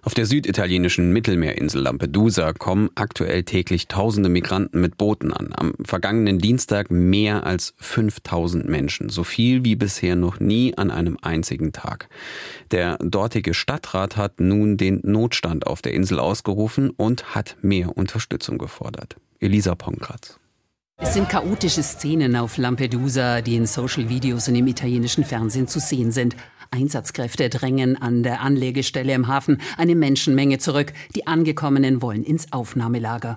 Auf 0.06 0.14
der 0.14 0.26
süditalienischen 0.26 1.14
Mittelmeerinsel 1.14 1.82
Lampedusa 1.82 2.52
kommen 2.52 2.90
aktuell 2.96 3.44
täglich 3.44 3.88
tausende 3.88 4.28
Migranten 4.28 4.82
mit 4.82 4.98
Booten 4.98 5.32
an. 5.32 5.54
Am 5.56 5.76
vergangenen 5.82 6.40
Dienstag 6.40 6.92
mehr 6.92 7.46
als 7.46 7.74
5000 7.78 8.68
Menschen. 8.68 9.08
So 9.08 9.24
viel 9.24 9.64
wie 9.64 9.78
bisher 9.78 10.18
noch 10.18 10.42
nie 10.42 10.78
an 10.78 10.92
einem 10.92 11.18
einzigen 11.22 11.72
Tag. 11.72 12.10
Der 12.72 12.98
dortige 12.98 13.54
Stadtrat 13.54 14.18
hat 14.18 14.42
nun 14.42 14.76
den 14.76 15.00
Notstand 15.04 15.68
auf 15.68 15.82
der 15.82 15.94
Insel 15.94 16.20
ausgerufen 16.20 16.90
und 16.90 17.34
hat 17.34 17.56
mehr 17.62 17.98
Unterstützung 17.98 18.58
gefordert. 18.58 19.16
Elisa 19.40 19.74
Pongratz. 19.74 20.38
Es 21.02 21.16
sind 21.16 21.28
chaotische 21.28 21.82
Szenen 21.82 22.36
auf 22.36 22.58
Lampedusa, 22.58 23.42
die 23.42 23.56
in 23.56 23.66
Social 23.66 24.10
Videos 24.10 24.48
und 24.48 24.56
im 24.56 24.68
italienischen 24.68 25.24
Fernsehen 25.24 25.68
zu 25.68 25.80
sehen 25.80 26.12
sind. 26.12 26.36
Einsatzkräfte 26.74 27.50
drängen 27.50 28.02
an 28.02 28.24
der 28.24 28.42
Anlegestelle 28.42 29.14
im 29.14 29.28
Hafen 29.28 29.62
eine 29.78 29.96
Menschenmenge 29.96 30.58
zurück. 30.58 30.92
Die 31.16 31.28
Angekommenen 31.28 32.02
wollen 32.02 32.24
ins 32.24 32.52
Aufnahmelager. 32.52 33.36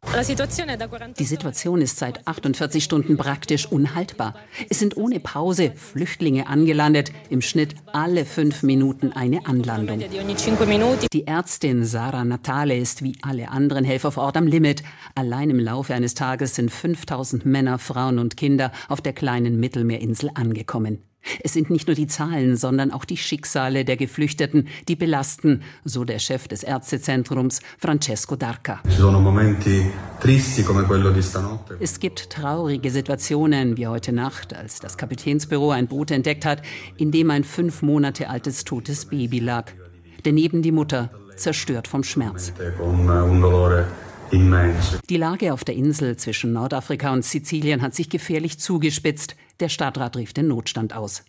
Die 1.19 1.25
Situation 1.25 1.83
ist 1.83 1.99
seit 1.99 2.27
48 2.27 2.83
Stunden 2.83 3.17
praktisch 3.17 3.67
unhaltbar. 3.67 4.35
Es 4.71 4.79
sind 4.79 4.97
ohne 4.97 5.21
Pause 5.21 5.73
Flüchtlinge 5.75 6.47
angelandet, 6.47 7.13
im 7.29 7.43
Schnitt 7.43 7.75
alle 7.93 8.25
fünf 8.25 8.63
Minuten 8.63 9.13
eine 9.13 9.47
Anlandung. 9.47 10.03
Die 11.13 11.27
Ärztin 11.27 11.85
Sarah 11.85 12.25
Natale 12.25 12.77
ist 12.77 13.03
wie 13.03 13.17
alle 13.21 13.51
anderen 13.51 13.85
Helfer 13.85 14.13
vor 14.13 14.25
Ort 14.25 14.37
am 14.37 14.47
Limit. 14.47 14.83
Allein 15.15 15.51
im 15.51 15.59
Laufe 15.61 15.95
eines 15.95 16.15
Tages 16.15 16.55
sind 16.55 16.71
5000 16.71 17.45
Männer, 17.47 17.79
Frauen 17.79 18.19
und 18.19 18.37
Kinder 18.37 18.73
auf 18.89 19.01
der 19.01 19.13
kleinen 19.13 19.59
Mittelmeerinsel 19.59 20.31
angekommen. 20.35 20.99
Es 21.43 21.53
sind 21.53 21.71
nicht 21.71 21.87
nur 21.87 21.97
die 21.97 22.07
Zahlen, 22.07 22.57
sondern 22.57 22.91
auch 22.91 23.05
die 23.05 23.17
Schicksale 23.17 23.85
der 23.85 23.97
Geflüchteten, 23.97 24.69
die 24.89 24.97
belasten, 24.97 25.63
so 25.85 26.05
der 26.05 26.19
Chef 26.19 26.49
des 26.49 26.63
Ärztezentrums 26.63 27.61
Francesco 27.79 28.37
Darca. 28.37 28.81
Es 31.81 32.01
gibt 32.01 32.31
traurige 32.31 32.91
Situationen, 32.91 33.77
wie 33.77 33.87
heute 33.87 34.13
Nacht, 34.13 34.55
als 34.55 34.81
das 34.81 34.97
Kapitänsbüro 34.97 35.71
ein 35.71 35.89
Boot 35.89 36.11
entdeckt 36.11 36.45
hat, 36.45 36.63
in 36.97 37.11
dem 37.11 37.31
ein 37.31 37.45
fünf 37.45 37.83
Monate 37.83 38.31
altes 38.31 38.65
totes 38.65 39.07
Baby 39.07 39.41
lag. 39.41 39.73
Daneben 40.23 40.63
die 40.63 40.73
Mutter, 40.73 41.11
zerstört 41.37 41.87
vom 41.87 42.03
Schmerz. 42.03 42.53
Die 44.33 45.17
Lage 45.17 45.53
auf 45.53 45.65
der 45.65 45.75
Insel 45.75 46.17
zwischen 46.17 46.53
Nordafrika 46.53 47.13
und 47.13 47.25
Sizilien 47.25 47.83
hat 47.83 47.95
sich 47.95 48.11
gefährlich 48.11 48.59
zugespitzt. 48.59 49.37
Der 49.61 49.69
Stadtrat 49.69 50.17
rief 50.17 50.33
den 50.33 50.49
Notstand 50.49 50.95
aus. 50.95 51.25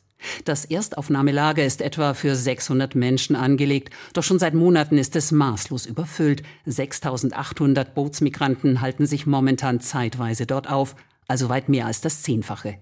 Das 0.46 0.66
Erstaufnahmelager 0.66 1.64
ist 1.64 1.82
etwa 1.82 2.14
für 2.14 2.36
600 2.36 2.96
Menschen 2.96 3.36
angelegt, 3.36 3.94
doch 4.14 4.24
schon 4.24 4.40
seit 4.40 4.54
Monaten 4.54 4.98
ist 4.98 5.16
es 5.16 5.32
maßlos 5.32 5.86
überfüllt. 5.86 6.44
6800 6.66 7.94
Bootsmigranten 7.94 8.82
halten 8.82 9.06
sich 9.06 9.28
momentan 9.28 9.80
zeitweise 9.80 10.46
dort 10.46 10.70
auf, 10.70 10.96
also 11.28 11.50
weit 11.50 11.70
mehr 11.70 11.86
als 11.86 12.02
das 12.02 12.24
Zehnfache. 12.24 12.80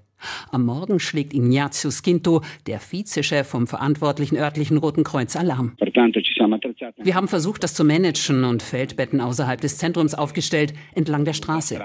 Am 0.52 0.66
Morgen 0.66 1.00
schlägt 1.00 1.34
Ignazio 1.34 1.92
Skinto, 1.92 2.42
der 2.68 2.80
Vizechef 2.80 3.48
vom 3.48 3.68
verantwortlichen 3.68 4.38
örtlichen 4.38 4.78
Roten 4.78 5.04
Kreuz, 5.04 5.36
Alarm. 5.36 5.74
Wir 5.78 7.16
haben 7.16 7.28
versucht, 7.28 7.64
das 7.64 7.74
zu 7.74 7.84
managen 7.84 8.44
und 8.44 8.64
Feldbetten 8.64 9.22
außerhalb 9.22 9.60
des 9.60 9.78
Zentrums 9.78 10.14
aufgestellt, 10.14 10.74
entlang 10.94 11.26
der 11.26 11.34
Straße. 11.34 11.80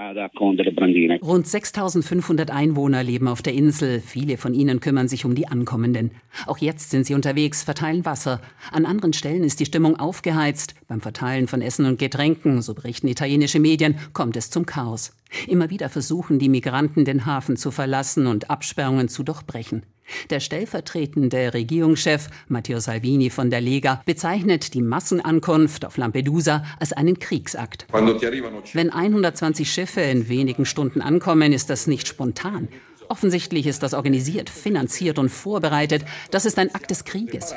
Rund 1.22 1.46
6500 1.46 2.50
Einwohner 2.50 3.02
leben 3.02 3.28
auf 3.28 3.42
der 3.42 3.54
Insel. 3.54 4.00
Viele 4.00 4.36
von 4.36 4.54
ihnen 4.54 4.80
kümmern 4.80 5.08
sich 5.08 5.24
um 5.24 5.34
die 5.34 5.48
Ankommenden. 5.48 6.12
Auch 6.46 6.58
jetzt 6.58 6.90
sind 6.90 7.06
sie 7.06 7.14
unterwegs, 7.14 7.62
verteilen 7.62 8.04
Wasser. 8.04 8.40
An 8.72 8.86
anderen 8.86 9.12
Stellen 9.12 9.44
ist 9.44 9.60
die 9.60 9.66
Stimmung 9.66 9.98
aufgeheizt. 9.98 10.74
Beim 10.88 11.00
Verteilen 11.00 11.46
von 11.46 11.62
Essen 11.62 11.86
und 11.86 11.98
Getränken, 11.98 12.62
so 12.62 12.74
berichten 12.74 13.08
italienische 13.08 13.60
Medien, 13.60 13.96
kommt 14.12 14.36
es 14.36 14.50
zum 14.50 14.66
Chaos. 14.66 15.12
Immer 15.46 15.70
wieder 15.70 15.88
versuchen 15.88 16.38
die 16.38 16.48
Migranten, 16.48 17.04
den 17.04 17.26
Hafen 17.26 17.56
zu 17.56 17.70
verlassen 17.70 18.26
und 18.26 18.50
Absperrungen 18.50 19.08
zu 19.08 19.22
durchbrechen. 19.22 19.84
Der 20.30 20.40
stellvertretende 20.40 21.54
Regierungschef 21.54 22.28
Matteo 22.48 22.80
Salvini 22.80 23.30
von 23.30 23.50
der 23.50 23.60
Lega 23.60 24.02
bezeichnet 24.04 24.74
die 24.74 24.82
Massenankunft 24.82 25.84
auf 25.84 25.96
Lampedusa 25.96 26.64
als 26.78 26.92
einen 26.92 27.18
Kriegsakt. 27.18 27.86
Wenn 27.92 28.90
120 28.90 29.70
Schiffe 29.70 30.00
in 30.00 30.28
wenigen 30.28 30.66
Stunden 30.66 31.00
ankommen, 31.00 31.52
ist 31.52 31.70
das 31.70 31.86
nicht 31.86 32.08
spontan. 32.08 32.68
Offensichtlich 33.10 33.66
ist 33.66 33.82
das 33.82 33.92
organisiert, 33.92 34.48
finanziert 34.48 35.18
und 35.18 35.30
vorbereitet. 35.30 36.04
Das 36.30 36.46
ist 36.46 36.60
ein 36.60 36.72
Akt 36.72 36.92
des 36.92 37.04
Krieges. 37.04 37.52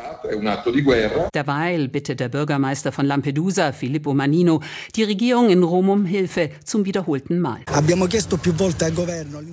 Derweil 1.32 1.88
bittet 1.90 2.20
der 2.20 2.30
Bürgermeister 2.30 2.92
von 2.92 3.06
Lampedusa, 3.06 3.72
Filippo 3.72 4.16
Manino, 4.16 4.62
die 4.96 5.04
Regierung 5.04 5.52
in 5.52 5.62
Rom 5.62 5.90
um 5.90 6.06
Hilfe 6.06 6.50
zum 6.66 6.86
wiederholten 6.86 7.40
Mal. 7.40 7.60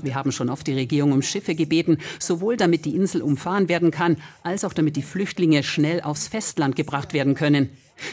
Wir 0.03 0.15
haben 0.15 0.33
schon 0.33 0.49
oft 0.49 0.67
die 0.67 0.73
Regierung 0.73 1.13
um 1.13 1.21
Schiffe 1.21 1.55
gebeten, 1.55 1.99
sowohl 2.19 2.57
damit 2.57 2.87
die 2.87 2.97
Insel 2.97 3.21
umfahren 3.21 3.69
werden 3.69 3.91
kann, 3.91 4.17
als 4.43 4.65
auch 4.65 4.73
damit 4.73 4.97
die 4.97 5.03
Flüchtlinge 5.03 5.63
schnell 5.63 6.01
aufs 6.01 6.29
Festland 6.29 6.77
gebracht 6.77 7.13
werden 7.13 7.35
können. 7.35 7.69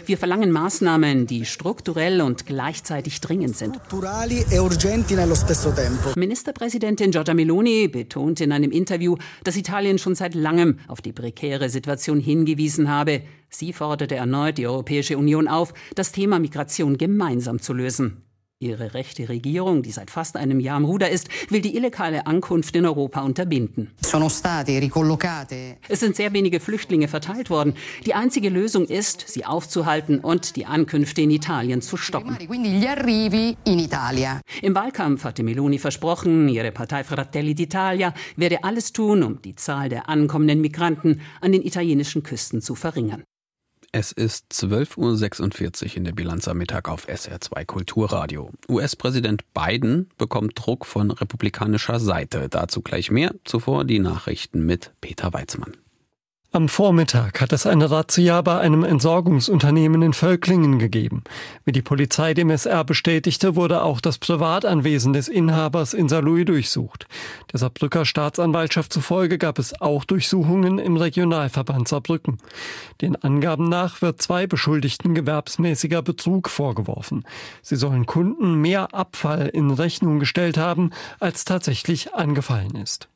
Wir 0.06 0.18
verlangen 0.18 0.52
Maßnahmen, 0.52 1.28
die 1.28 1.46
strukturell 1.46 2.22
und 2.22 2.46
gleichzeitig 2.46 3.22
dringend 3.22 3.56
sind. 3.58 3.76
E 3.76 4.60
Ministerpräsidentin 6.20 7.12
Giorgia 7.12 7.34
Meloni 7.34 7.88
betonte 7.88 8.44
in 8.44 8.52
einem 8.52 8.72
Interview, 8.72 9.18
dass 9.44 9.58
Italien 9.58 9.98
schon 9.98 10.16
seit 10.16 10.36
langem 10.36 10.80
auf 10.88 11.02
die 11.02 11.14
prekäre 11.14 11.70
Situation 11.70 12.20
hingewiesen 12.20 12.90
habe. 12.90 13.22
Sie 13.50 13.74
forderte 13.74 14.16
erneut 14.16 14.58
die 14.58 14.68
Europäische 14.68 15.18
Union 15.18 15.48
auf, 15.48 15.74
das 15.96 16.12
Thema 16.12 16.40
Migration 16.40 16.98
gemeinsam 16.98 17.62
zu 17.62 17.74
lösen. 17.74 18.27
Ihre 18.60 18.96
rechte 18.96 19.30
Regierung, 19.30 19.84
die 19.84 19.92
seit 19.92 20.10
fast 20.10 20.36
einem 20.36 20.60
Jahr 20.60 20.78
am 20.78 20.86
Ruder 20.86 21.12
ist, 21.12 21.30
will 21.52 21.62
die 21.62 21.76
illegale 21.76 22.26
Ankunft 22.26 22.76
in 22.76 22.88
Europa 22.88 23.22
unterbinden. 23.22 23.92
Es 25.88 26.00
sind 26.00 26.16
sehr 26.16 26.34
wenige 26.34 26.60
Flüchtlinge 26.60 27.08
verteilt 27.08 27.52
worden. 27.52 27.76
Die 28.08 28.16
einzige 28.16 28.50
Lösung 28.50 28.88
ist, 28.88 29.26
sie 29.28 29.46
aufzuhalten 29.46 30.22
und 30.22 30.56
die 30.56 30.66
Ankünfte 30.66 31.22
in 31.22 31.30
Italien 31.30 31.84
zu 31.84 31.98
stoppen. 31.98 32.36
Im 34.64 34.76
Wahlkampf 34.76 35.24
hatte 35.24 35.44
Meloni 35.44 35.78
versprochen, 35.78 36.50
ihre 36.50 36.72
Partei 36.72 37.04
Fratelli 37.04 37.52
d'Italia 37.52 38.12
werde 38.38 38.64
alles 38.64 38.92
tun, 38.92 39.22
um 39.22 39.40
die 39.40 39.54
Zahl 39.54 39.90
der 39.90 40.10
ankommenden 40.10 40.62
Migranten 40.62 41.22
an 41.42 41.52
den 41.52 41.62
italienischen 41.62 42.24
Küsten 42.24 42.64
zu 42.64 42.74
verringern. 42.74 43.22
Es 44.00 44.12
ist 44.12 44.52
12.46 44.52 45.86
Uhr 45.90 45.98
in 45.98 46.04
der 46.04 46.12
Bilanz 46.12 46.48
am 46.48 46.60
Mittag 46.60 46.88
auf 46.88 47.08
SR2 47.10 47.66
Kulturradio. 47.66 48.52
US-Präsident 48.70 49.42
Biden 49.56 50.12
bekommt 50.20 50.52
Druck 50.54 50.86
von 50.86 51.10
republikanischer 51.10 52.00
Seite. 52.00 52.48
Dazu 52.48 52.84
gleich 52.84 53.10
mehr. 53.10 53.34
Zuvor 53.44 53.86
die 53.86 53.98
Nachrichten 53.98 54.68
mit 54.68 54.92
Peter 55.02 55.34
Weizmann. 55.34 55.78
Am 56.54 56.70
Vormittag 56.70 57.42
hat 57.42 57.52
es 57.52 57.68
eine 57.68 57.92
Razzia 57.92 58.42
bei 58.42 58.58
einem 58.58 58.86
Entsorgungsunternehmen 58.86 60.02
in 60.02 60.14
Völklingen 60.14 60.80
gegeben. 60.80 61.26
Wie 61.66 61.74
die 61.74 61.82
Polizei 61.82 62.34
dem 62.34 62.50
SR 62.50 62.86
bestätigte, 62.86 63.58
wurde 63.58 63.84
auch 63.84 64.00
das 64.00 64.18
Privatanwesen 64.18 65.12
des 65.12 65.28
Inhabers 65.28 65.94
in 65.94 66.08
Saarlouis 66.08 66.46
durchsucht. 66.46 67.06
Der 67.52 67.60
Saarbrücker 67.60 68.06
Staatsanwaltschaft 68.06 68.94
zufolge 68.94 69.38
gab 69.38 69.60
es 69.60 69.82
auch 69.82 70.06
Durchsuchungen 70.06 70.80
im 70.80 70.96
Regionalverband 70.96 71.90
Saarbrücken. 71.90 72.38
Den 73.02 73.18
Angaben 73.18 73.68
nach 73.68 74.02
wird 74.02 74.22
zwei 74.22 74.48
Beschuldigten 74.48 75.16
gewerbsmäßiger 75.16 76.02
Betrug 76.02 76.48
vorgeworfen. 76.48 77.26
Sie 77.62 77.76
sollen 77.76 78.06
Kunden 78.06 78.56
mehr 78.62 78.96
Abfall 78.96 79.48
in 79.48 79.70
Rechnung 79.70 80.20
gestellt 80.20 80.58
haben, 80.58 80.92
als 81.20 81.44
tatsächlich 81.44 82.14
angefallen 82.14 82.76
ist. 82.76 83.10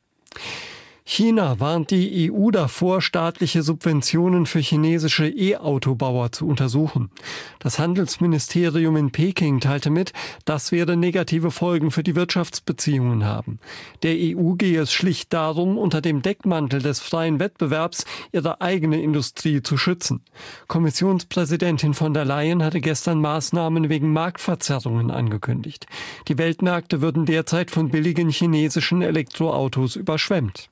China 1.04 1.58
warnt 1.58 1.90
die 1.90 2.30
EU 2.30 2.52
davor, 2.52 3.02
staatliche 3.02 3.64
Subventionen 3.64 4.46
für 4.46 4.60
chinesische 4.60 5.26
E-Autobauer 5.26 6.30
zu 6.30 6.46
untersuchen. 6.46 7.10
Das 7.58 7.80
Handelsministerium 7.80 8.96
in 8.96 9.10
Peking 9.10 9.58
teilte 9.58 9.90
mit, 9.90 10.12
das 10.44 10.70
werde 10.70 10.96
negative 10.96 11.50
Folgen 11.50 11.90
für 11.90 12.04
die 12.04 12.14
Wirtschaftsbeziehungen 12.14 13.24
haben. 13.24 13.58
Der 14.04 14.14
EU 14.14 14.52
gehe 14.52 14.80
es 14.80 14.92
schlicht 14.92 15.32
darum, 15.32 15.76
unter 15.76 16.00
dem 16.00 16.22
Deckmantel 16.22 16.80
des 16.80 17.00
freien 17.00 17.40
Wettbewerbs 17.40 18.04
ihre 18.30 18.60
eigene 18.60 19.02
Industrie 19.02 19.60
zu 19.60 19.76
schützen. 19.76 20.22
Kommissionspräsidentin 20.68 21.94
von 21.94 22.14
der 22.14 22.24
Leyen 22.24 22.62
hatte 22.62 22.80
gestern 22.80 23.20
Maßnahmen 23.20 23.88
wegen 23.88 24.12
Marktverzerrungen 24.12 25.10
angekündigt. 25.10 25.86
Die 26.28 26.38
Weltmärkte 26.38 27.00
würden 27.00 27.26
derzeit 27.26 27.72
von 27.72 27.90
billigen 27.90 28.30
chinesischen 28.30 29.02
Elektroautos 29.02 29.96
überschwemmt. 29.96 30.71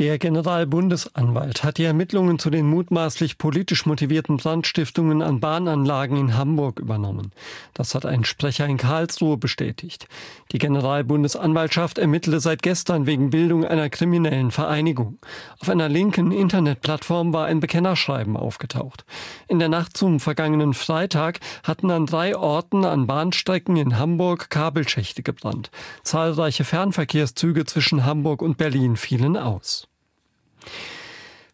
Der 0.00 0.18
Generalbundesanwalt 0.18 1.62
hat 1.62 1.76
die 1.76 1.84
Ermittlungen 1.84 2.38
zu 2.38 2.48
den 2.48 2.64
mutmaßlich 2.64 3.36
politisch 3.36 3.84
motivierten 3.84 4.38
Brandstiftungen 4.38 5.20
an 5.20 5.40
Bahnanlagen 5.40 6.16
in 6.16 6.38
Hamburg 6.38 6.80
übernommen. 6.80 7.32
Das 7.74 7.94
hat 7.94 8.06
ein 8.06 8.24
Sprecher 8.24 8.64
in 8.64 8.78
Karlsruhe 8.78 9.36
bestätigt. 9.36 10.08
Die 10.52 10.58
Generalbundesanwaltschaft 10.58 11.98
ermittle 11.98 12.40
seit 12.40 12.62
gestern 12.62 13.04
wegen 13.04 13.28
Bildung 13.28 13.66
einer 13.66 13.90
kriminellen 13.90 14.50
Vereinigung. 14.50 15.18
Auf 15.60 15.68
einer 15.68 15.90
linken 15.90 16.32
Internetplattform 16.32 17.34
war 17.34 17.44
ein 17.44 17.60
Bekennerschreiben 17.60 18.38
aufgetaucht. 18.38 19.04
In 19.48 19.58
der 19.58 19.68
Nacht 19.68 19.98
zum 19.98 20.18
vergangenen 20.18 20.72
Freitag 20.72 21.40
hatten 21.62 21.90
an 21.90 22.06
drei 22.06 22.34
Orten 22.34 22.86
an 22.86 23.06
Bahnstrecken 23.06 23.76
in 23.76 23.98
Hamburg 23.98 24.48
Kabelschächte 24.48 25.22
gebrannt. 25.22 25.70
Zahlreiche 26.04 26.64
Fernverkehrszüge 26.64 27.66
zwischen 27.66 28.06
Hamburg 28.06 28.40
und 28.40 28.56
Berlin 28.56 28.96
fielen 28.96 29.36
aus. 29.36 29.89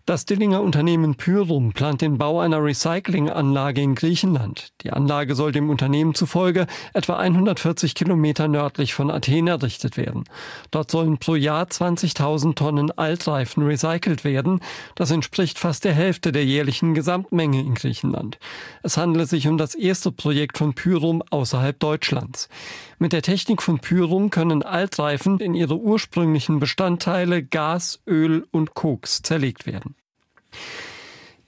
Das 0.07 0.25
Dillinger 0.25 0.63
Unternehmen 0.63 1.17
Pyrum 1.17 1.73
plant 1.73 2.01
den 2.01 2.17
Bau 2.17 2.39
einer 2.39 2.63
Recyclinganlage 2.63 3.81
in 3.83 3.97
Griechenland. 3.97 4.73
Die 4.83 4.93
Anlage 4.93 5.35
soll 5.35 5.51
dem 5.51 5.69
Unternehmen 5.69 6.15
zufolge 6.15 6.69
etwa 6.95 7.17
140 7.17 7.97
Kilometer 7.97 8.47
nördlich 8.47 8.95
von 8.95 9.11
Athen 9.11 9.49
errichtet 9.49 9.97
werden. 9.97 10.23
Dort 10.71 10.93
sollen 10.93 11.19
pro 11.19 11.35
Jahr 11.35 11.65
20.000 11.65 12.55
Tonnen 12.55 12.93
Altreifen 12.93 13.65
recycelt 13.65 14.23
werden. 14.23 14.61
Das 14.95 15.11
entspricht 15.11 15.59
fast 15.59 15.85
der 15.85 15.95
Hälfte 15.95 16.31
der 16.31 16.45
jährlichen 16.45 16.95
Gesamtmenge 16.95 17.59
in 17.59 17.75
Griechenland. 17.75 18.39
Es 18.85 18.97
handelt 18.97 19.29
sich 19.29 19.49
um 19.49 19.59
das 19.59 19.75
erste 19.75 20.13
Projekt 20.13 20.57
von 20.57 20.73
Pyrum 20.75 21.21
außerhalb 21.31 21.81
Deutschlands. 21.81 22.49
Mit 22.99 23.13
der 23.13 23.21
Technik 23.21 23.61
von 23.61 23.79
Pyrum 23.79 24.31
können 24.31 24.63
Altreifen 24.63 25.39
in 25.41 25.55
ihre 25.55 25.79
ursprünglichen 25.79 26.61
Bestandteile 26.61 27.43
Gas, 27.43 28.01
Öl 28.07 28.47
und 28.53 28.73
Koks 28.73 29.21
zerlegt 29.21 29.67
werden. 29.67 29.97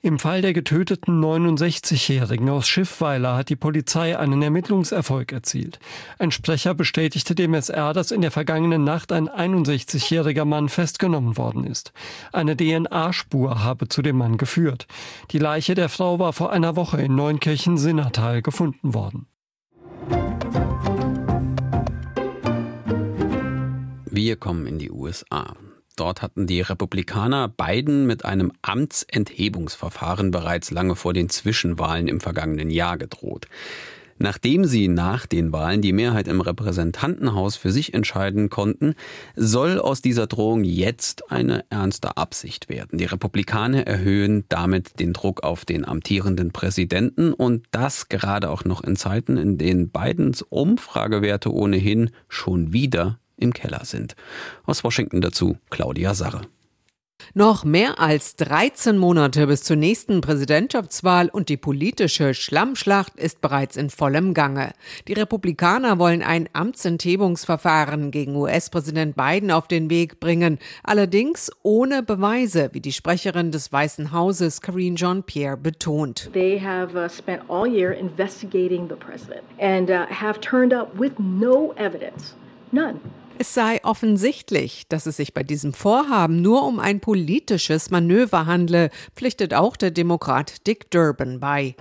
Im 0.00 0.18
Fall 0.18 0.42
der 0.42 0.52
getöteten 0.52 1.24
69-Jährigen 1.24 2.50
aus 2.50 2.68
Schiffweiler 2.68 3.34
hat 3.34 3.48
die 3.48 3.56
Polizei 3.56 4.16
einen 4.16 4.42
Ermittlungserfolg 4.42 5.32
erzielt. 5.32 5.80
Ein 6.18 6.30
Sprecher 6.30 6.74
bestätigte 6.74 7.34
dem 7.34 7.54
SR, 7.54 7.94
dass 7.94 8.10
in 8.12 8.20
der 8.20 8.30
vergangenen 8.30 8.84
Nacht 8.84 9.10
ein 9.10 9.28
61-jähriger 9.28 10.44
Mann 10.44 10.68
festgenommen 10.68 11.36
worden 11.36 11.66
ist. 11.66 11.92
Eine 12.30 12.56
DNA-Spur 12.56 13.64
habe 13.64 13.88
zu 13.88 14.02
dem 14.02 14.18
Mann 14.18 14.36
geführt. 14.36 14.86
Die 15.32 15.38
Leiche 15.38 15.74
der 15.74 15.88
Frau 15.88 16.18
war 16.18 16.32
vor 16.32 16.52
einer 16.52 16.76
Woche 16.76 17.00
in 17.00 17.16
Neunkirchen-Sinnertal 17.16 18.42
gefunden 18.42 18.92
worden. 18.94 19.26
Wir 24.18 24.34
kommen 24.34 24.66
in 24.66 24.80
die 24.80 24.90
USA. 24.90 25.54
Dort 25.94 26.22
hatten 26.22 26.48
die 26.48 26.60
Republikaner 26.60 27.46
Biden 27.46 28.04
mit 28.04 28.24
einem 28.24 28.50
Amtsenthebungsverfahren 28.62 30.32
bereits 30.32 30.72
lange 30.72 30.96
vor 30.96 31.12
den 31.12 31.28
Zwischenwahlen 31.28 32.08
im 32.08 32.18
vergangenen 32.18 32.68
Jahr 32.68 32.98
gedroht. 32.98 33.46
Nachdem 34.18 34.64
sie 34.64 34.88
nach 34.88 35.26
den 35.26 35.52
Wahlen 35.52 35.82
die 35.82 35.92
Mehrheit 35.92 36.26
im 36.26 36.40
Repräsentantenhaus 36.40 37.54
für 37.54 37.70
sich 37.70 37.94
entscheiden 37.94 38.50
konnten, 38.50 38.96
soll 39.36 39.78
aus 39.78 40.02
dieser 40.02 40.26
Drohung 40.26 40.64
jetzt 40.64 41.30
eine 41.30 41.64
ernste 41.70 42.16
Absicht 42.16 42.68
werden. 42.68 42.98
Die 42.98 43.04
Republikaner 43.04 43.86
erhöhen 43.86 44.46
damit 44.48 44.98
den 44.98 45.12
Druck 45.12 45.44
auf 45.44 45.64
den 45.64 45.84
amtierenden 45.84 46.50
Präsidenten 46.50 47.32
und 47.32 47.66
das 47.70 48.08
gerade 48.08 48.50
auch 48.50 48.64
noch 48.64 48.82
in 48.82 48.96
Zeiten, 48.96 49.36
in 49.36 49.58
denen 49.58 49.90
Bidens 49.90 50.42
Umfragewerte 50.42 51.54
ohnehin 51.54 52.10
schon 52.28 52.72
wieder 52.72 53.20
im 53.38 53.52
Keller 53.52 53.84
sind. 53.84 54.14
Aus 54.64 54.84
Washington 54.84 55.20
dazu 55.20 55.56
Claudia 55.70 56.14
Sarre. 56.14 56.42
Noch 57.34 57.64
mehr 57.64 58.00
als 58.00 58.36
13 58.36 58.96
Monate 58.96 59.46
bis 59.46 59.62
zur 59.62 59.76
nächsten 59.76 60.20
Präsidentschaftswahl 60.20 61.28
und 61.28 61.48
die 61.48 61.56
politische 61.56 62.32
Schlammschlacht 62.32 63.16
ist 63.16 63.40
bereits 63.40 63.76
in 63.76 63.90
vollem 63.90 64.34
Gange. 64.34 64.72
Die 65.08 65.12
Republikaner 65.12 65.98
wollen 65.98 66.22
ein 66.22 66.48
Amtsenthebungsverfahren 66.52 68.10
gegen 68.10 68.36
US-Präsident 68.36 69.16
Biden 69.16 69.50
auf 69.50 69.68
den 69.68 69.90
Weg 69.90 70.20
bringen, 70.20 70.58
allerdings 70.82 71.50
ohne 71.62 72.02
Beweise, 72.02 72.70
wie 72.72 72.80
die 72.80 72.92
Sprecherin 72.92 73.50
des 73.50 73.72
Weißen 73.72 74.12
Hauses 74.12 74.60
Karine 74.60 74.96
Jean-Pierre 74.96 75.56
betont. 75.56 76.30
They 76.32 76.58
have 76.58 76.96
uh, 76.96 77.08
spent 77.08 77.42
all 77.48 77.66
year 77.66 77.92
investigating 77.92 78.88
the 78.88 78.96
president 78.96 79.42
and 79.58 79.90
uh, 79.90 80.06
have 80.08 80.40
turned 80.40 80.72
up 80.72 80.98
with 80.98 81.12
no 81.18 81.74
evidence. 81.76 82.34
None. 82.72 83.00
Es 83.40 83.54
sei 83.54 83.78
offensichtlich, 83.84 84.88
dass 84.88 85.06
es 85.06 85.16
sich 85.16 85.32
bei 85.32 85.44
diesem 85.44 85.72
Vorhaben 85.72 86.42
nur 86.42 86.64
um 86.64 86.80
ein 86.80 86.98
politisches 86.98 87.90
Manöver 87.90 88.46
handle, 88.46 88.90
pflichtet 89.14 89.54
auch 89.54 89.76
der 89.76 89.92
Demokrat 89.92 90.66
Dick 90.66 90.90
Durbin 90.90 91.38
bei. 91.38 91.76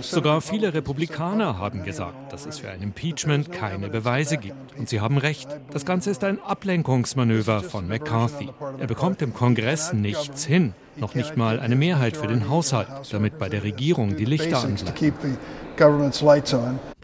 Sogar 0.00 0.40
viele 0.40 0.72
Republikaner 0.72 1.58
haben 1.58 1.82
gesagt, 1.82 2.32
dass 2.32 2.46
es 2.46 2.60
für 2.60 2.70
ein 2.70 2.82
Impeachment 2.82 3.50
keine 3.50 3.88
Beweise 3.88 4.36
gibt. 4.36 4.78
Und 4.78 4.88
sie 4.88 5.00
haben 5.00 5.18
recht. 5.18 5.48
Das 5.72 5.84
Ganze 5.84 6.10
ist 6.10 6.22
ein 6.22 6.40
Ablenkungsmanöver 6.40 7.62
von 7.62 7.88
McCarthy. 7.88 8.50
Er 8.78 8.86
bekommt 8.86 9.22
im 9.22 9.34
Kongress 9.34 9.92
nichts 9.92 10.44
hin. 10.44 10.74
Noch 10.96 11.14
nicht 11.14 11.36
mal 11.36 11.60
eine 11.60 11.76
Mehrheit 11.76 12.16
für 12.16 12.26
den 12.26 12.48
Haushalt, 12.48 12.88
damit 13.10 13.38
bei 13.38 13.48
der 13.48 13.62
Regierung 13.62 14.16
die 14.16 14.24
Lichter 14.24 14.62
anbleiben. 14.62 14.94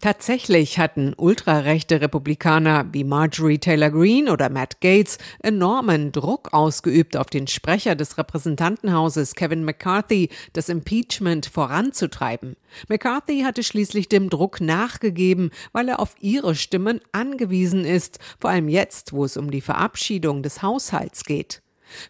Tatsächlich 0.01 0.79
hatten 0.79 1.13
ultrarechte 1.17 2.01
Republikaner 2.01 2.87
wie 2.93 3.03
Marjorie 3.03 3.59
Taylor 3.59 3.91
Greene 3.91 4.33
oder 4.33 4.49
Matt 4.49 4.81
Gates 4.81 5.19
enormen 5.43 6.13
Druck 6.13 6.53
ausgeübt 6.53 7.17
auf 7.17 7.27
den 7.27 7.49
Sprecher 7.49 7.97
des 7.97 8.17
Repräsentantenhauses 8.17 9.35
Kevin 9.35 9.65
McCarthy, 9.65 10.29
das 10.53 10.69
Impeachment 10.69 11.47
voranzutreiben. 11.47 12.57
McCarthy 12.89 13.43
hatte 13.43 13.65
schließlich 13.65 14.09
dem 14.09 14.31
Druck 14.31 14.61
nachgegeben, 14.61 15.51
weil 15.73 15.89
er 15.89 15.99
auf 15.99 16.15
ihre 16.21 16.55
Stimmen 16.55 17.01
angewiesen 17.11 17.85
ist, 17.85 18.21
vor 18.39 18.51
allem 18.51 18.69
jetzt, 18.69 19.13
wo 19.13 19.25
es 19.25 19.37
um 19.37 19.51
die 19.51 19.61
Verabschiedung 19.61 20.43
des 20.45 20.63
Haushalts 20.63 21.25
geht. 21.25 21.61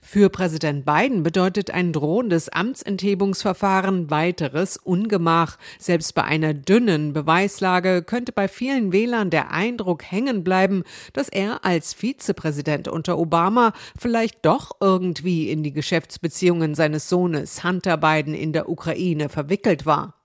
Für 0.02 0.28
Präsident 0.28 0.84
Biden 0.84 1.22
bedeutet 1.22 1.70
ein 1.70 1.92
drohendes 1.92 2.48
Amtsenthebungsverfahren 2.48 4.10
weiteres 4.10 4.76
Ungemach. 4.76 5.58
Selbst 5.78 6.14
bei 6.14 6.24
einer 6.24 6.54
dünnen 6.54 7.12
Beweislage 7.12 8.02
könnte 8.02 8.32
bei 8.32 8.48
vielen 8.48 8.92
Wählern 8.92 9.30
der 9.30 9.50
Eindruck 9.50 10.02
hängen 10.04 10.44
bleiben, 10.44 10.84
dass 11.12 11.28
er 11.28 11.64
als 11.64 11.94
Vizepräsident 11.94 12.88
unter 12.88 13.18
Obama 13.18 13.72
vielleicht 13.98 14.44
doch 14.44 14.72
irgendwie 14.80 15.50
in 15.50 15.62
die 15.62 15.72
Geschäftsbeziehungen 15.72 16.74
seines 16.74 17.08
Sohnes 17.08 17.64
Hunter 17.64 17.96
Biden 17.96 18.34
in 18.34 18.52
der 18.52 18.68
Ukraine 18.68 19.28
verwickelt 19.28 19.86
war. 19.86 20.19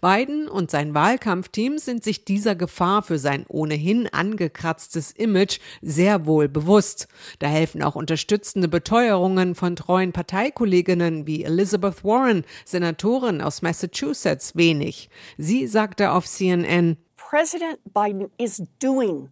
Biden 0.00 0.48
und 0.48 0.70
sein 0.70 0.94
Wahlkampfteam 0.94 1.78
sind 1.78 2.04
sich 2.04 2.24
dieser 2.24 2.54
Gefahr 2.54 3.02
für 3.02 3.18
sein 3.18 3.44
ohnehin 3.48 4.06
angekratztes 4.08 5.12
Image 5.12 5.58
sehr 5.82 6.26
wohl 6.26 6.48
bewusst. 6.48 7.08
Da 7.38 7.48
helfen 7.48 7.82
auch 7.82 7.96
unterstützende 7.96 8.68
Beteuerungen 8.68 9.54
von 9.54 9.76
treuen 9.76 10.12
Parteikolleginnen 10.12 11.26
wie 11.26 11.44
Elizabeth 11.44 12.04
Warren, 12.04 12.44
Senatorin 12.64 13.40
aus 13.40 13.62
Massachusetts, 13.62 14.56
wenig. 14.56 15.10
Sie 15.38 15.66
sagte 15.66 16.12
auf 16.12 16.26
CNN, 16.26 16.96
President 17.16 17.78
Biden 17.94 18.30
is 18.38 18.62
doing 18.80 19.28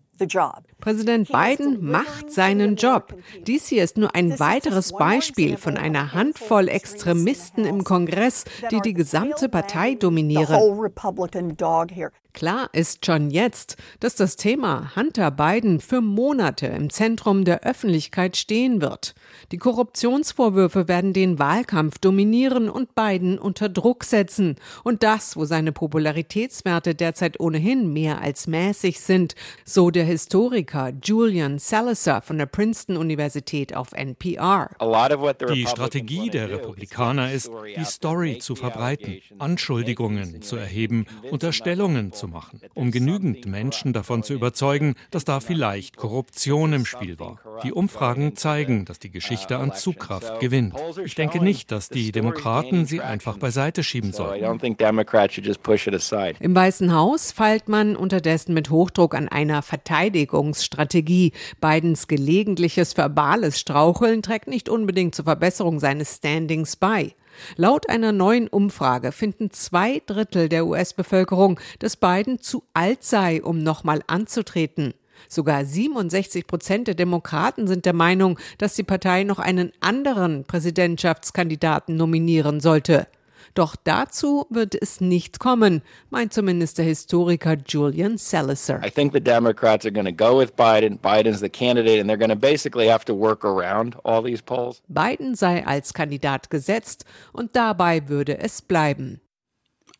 Präsident 0.81 1.29
Biden 1.31 1.85
macht 1.85 2.31
seinen 2.31 2.77
Job. 2.77 3.15
Dies 3.47 3.67
hier 3.69 3.85
ist 3.85 3.97
nur 3.97 4.15
ein 4.15 4.39
weiteres 4.39 4.93
Beispiel 4.93 5.57
von 5.57 5.77
einer 5.77 6.13
Handvoll 6.13 6.69
Extremisten 6.69 7.65
im 7.65 7.85
Kongress, 7.85 8.45
die 8.71 8.81
die 8.81 8.95
gesamte 8.95 9.49
Partei 9.49 9.95
dominieren. 9.95 10.57
Klar 12.38 12.70
ist 12.72 13.05
schon 13.05 13.31
jetzt, 13.31 13.77
dass 13.98 14.14
das 14.14 14.37
Thema 14.37 14.94
Hunter 14.94 15.33
Biden 15.33 15.81
für 15.81 16.01
Monate 16.01 16.68
im 16.68 16.88
Zentrum 16.88 17.44
der 17.44 17.64
Öffentlichkeit 17.64 18.37
stehen 18.37 18.81
wird. 18.81 19.16
Die 19.51 19.59
Korruptionsvorwürfe 19.59 20.87
werden 20.87 21.12
den 21.12 21.40
Wahlkampf 21.40 21.98
dominieren 21.98 22.70
und 22.70 22.94
Biden 22.94 23.40
unter 23.40 23.68
Druck 23.68 24.05
setzen. 24.05 24.55
Und 24.85 25.03
das, 25.03 25.37
wo 25.37 25.46
seine 25.46 25.72
Popularitätswerte 25.72 26.94
derzeit 26.94 27.40
ohnehin 27.40 27.92
mehr 27.92 28.20
als 28.20 28.46
mäßig 28.46 29.01
sind, 29.01 29.35
so 29.64 29.90
der 29.90 30.05
Historiker 30.05 30.92
Julian 31.03 31.59
Salazar 31.59 32.22
von 32.22 32.38
der 32.38 32.46
Princeton 32.46 32.96
Universität 32.96 33.74
auf 33.74 33.90
NPR. 33.90 34.70
Die 35.53 35.66
Strategie 35.66 36.31
der 36.31 36.51
Republikaner 36.51 37.33
ist, 37.33 37.51
die 37.77 37.85
Story 37.85 38.38
zu 38.38 38.55
verbreiten, 38.55 39.22
Anschuldigungen 39.40 40.40
zu 40.40 40.55
erheben, 40.55 41.07
Unterstellungen 41.33 42.12
zu 42.12 42.28
machen, 42.31 42.61
um 42.75 42.91
genügend 42.91 43.47
Menschen 43.47 43.93
davon 43.93 44.23
zu 44.23 44.35
überzeugen, 44.35 44.95
dass 45.11 45.25
da 45.25 45.41
vielleicht 45.41 45.97
Korruption 45.97 46.73
im 46.73 46.85
Spiel 46.85 47.19
war. 47.19 47.38
Die 47.62 47.73
Umfragen 47.73 48.37
zeigen, 48.37 48.85
dass 48.85 48.99
die 48.99 49.11
Geschichte 49.11 49.59
an 49.59 49.75
Zugkraft 49.75 50.41
gewinnt. 50.41 50.75
Ich 51.05 51.14
denke 51.14 51.43
nicht, 51.43 51.71
dass 51.73 51.88
die 51.88 52.12
Demokraten 52.12 52.87
sie 52.87 53.01
einfach 53.01 53.38
beiseite 53.38 53.83
schieben 53.83 54.12
sollten. 54.12 54.45
Im 56.41 56.55
Weißen 56.55 56.95
Haus 56.95 57.33
feilt 57.33 57.69
man 57.69 57.97
unterdessen 57.97 58.55
mit 58.55 58.71
Hochdruck 58.71 59.14
an 59.14 59.29
einer 59.29 59.62
Verteidigungsstrategie. 59.62 61.33
Bidens 61.61 62.09
gelegentliches 62.09 62.97
verbales 62.97 63.59
Straucheln 63.59 64.23
trägt 64.23 64.49
nicht 64.49 64.69
unbedingt 64.69 65.14
zur 65.14 65.25
Verbesserung 65.25 65.81
seines 65.81 66.17
Standings 66.17 66.77
bei. 66.77 67.14
Laut 67.57 67.88
einer 67.88 68.12
neuen 68.12 68.48
Umfrage 68.48 69.12
finden 69.12 69.51
zwei 69.51 70.03
Drittel 70.07 70.48
der 70.48 70.66
US-Bevölkerung, 70.66 71.61
dass 71.79 71.96
Biden 71.96 72.40
zu 72.40 72.64
alt 72.74 73.05
sei, 73.05 73.42
um 73.42 73.59
nochmal 73.59 74.03
anzutreten. 74.07 74.94
Sogar 75.29 75.64
67 75.64 76.46
Prozent 76.46 76.87
der 76.87 76.94
Demokraten 76.94 77.66
sind 77.66 77.85
der 77.85 77.92
Meinung, 77.92 78.38
dass 78.59 78.74
die 78.74 78.85
Partei 78.85 79.24
noch 79.24 79.38
einen 79.38 79.72
anderen 79.81 80.44
Präsidentschaftskandidaten 80.44 81.96
nominieren 81.96 82.61
sollte. 82.61 83.09
Doch 83.59 83.75
dazu 83.75 84.47
wird 84.51 84.81
es 84.81 85.01
nicht 85.01 85.40
kommen, 85.40 85.83
meint 86.11 86.33
zumindest 86.33 86.79
der 86.79 86.85
Historiker 86.85 87.57
Julian 87.66 88.16
Salazar. 88.16 88.81
I 88.87 88.88
think 88.88 89.12
the 89.12 89.21
Democrats 89.21 89.85
are 89.85 89.90
going 89.90 90.07
to 90.07 90.12
go 90.12 90.38
with 90.38 90.55
Biden. 90.55 90.97
Biden's 90.97 91.40
the 91.40 91.49
candidate 91.49 91.99
and 91.99 92.09
they're 92.09 92.16
going 92.16 92.31
to 92.31 92.37
basically 92.37 92.88
have 92.88 93.05
to 93.07 93.12
work 93.12 93.44
around 93.44 93.97
all 94.05 94.23
these 94.23 94.40
polls. 94.40 94.81
Biden 94.87 95.35
sei 95.35 95.66
als 95.66 95.92
Kandidat 95.92 96.51
gesetzt 96.51 97.05
und 97.33 97.57
dabei 97.57 98.09
würde 98.09 98.38
es 98.38 98.62
bleiben. 98.62 99.21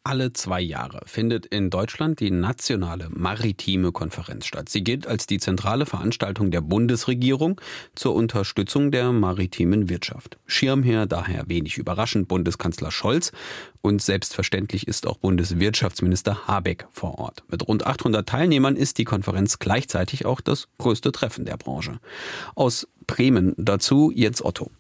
Alle 0.05 0.33
zwei 0.33 0.61
Jahre 0.61 1.03
findet 1.05 1.45
in 1.45 1.69
Deutschland 1.69 2.21
die 2.21 2.31
nationale 2.31 3.09
maritime 3.11 3.93
Konferenz 3.93 4.47
statt. 4.47 4.69
Sie 4.71 4.83
gilt 4.83 5.07
als 5.07 5.27
die 5.27 5.39
zentrale 5.39 5.85
Veranstaltung 5.85 6.51
der 6.51 6.63
Bundesregierung 6.63 7.61
zur 7.95 8.15
Unterstützung 8.15 8.91
der 8.91 9.13
maritimen 9.13 9.91
Wirtschaft. 9.91 10.39
Schirmherr 10.47 11.07
daher 11.07 11.49
wenig 11.49 11.77
überraschend 11.77 12.27
Bundeskanzler 12.27 12.91
Scholz 12.91 13.33
und 13.83 14.01
selbstverständlich 14.01 14.89
ist 14.89 15.07
auch 15.07 15.19
Bundeswirtschaftsminister 15.19 16.47
Habeck 16.47 16.87
vor 16.91 17.19
Ort. 17.19 17.45
Mit 17.49 17.69
rund 17.69 17.87
800 17.87 18.27
Teilnehmern 18.27 18.77
ist 18.77 18.99
die 18.99 19.05
Konferenz 19.05 19.59
gleichzeitig 19.59 20.25
auch 20.25 20.41
das 20.41 20.69
größte 20.79 21.13
Treffen 21.13 21.45
der 21.45 21.59
Branche. 21.59 21.99
Aus 22.55 22.89
Bremen 23.07 23.53
dazu 23.59 24.11
Jens 24.15 24.43
Otto. 24.45 24.71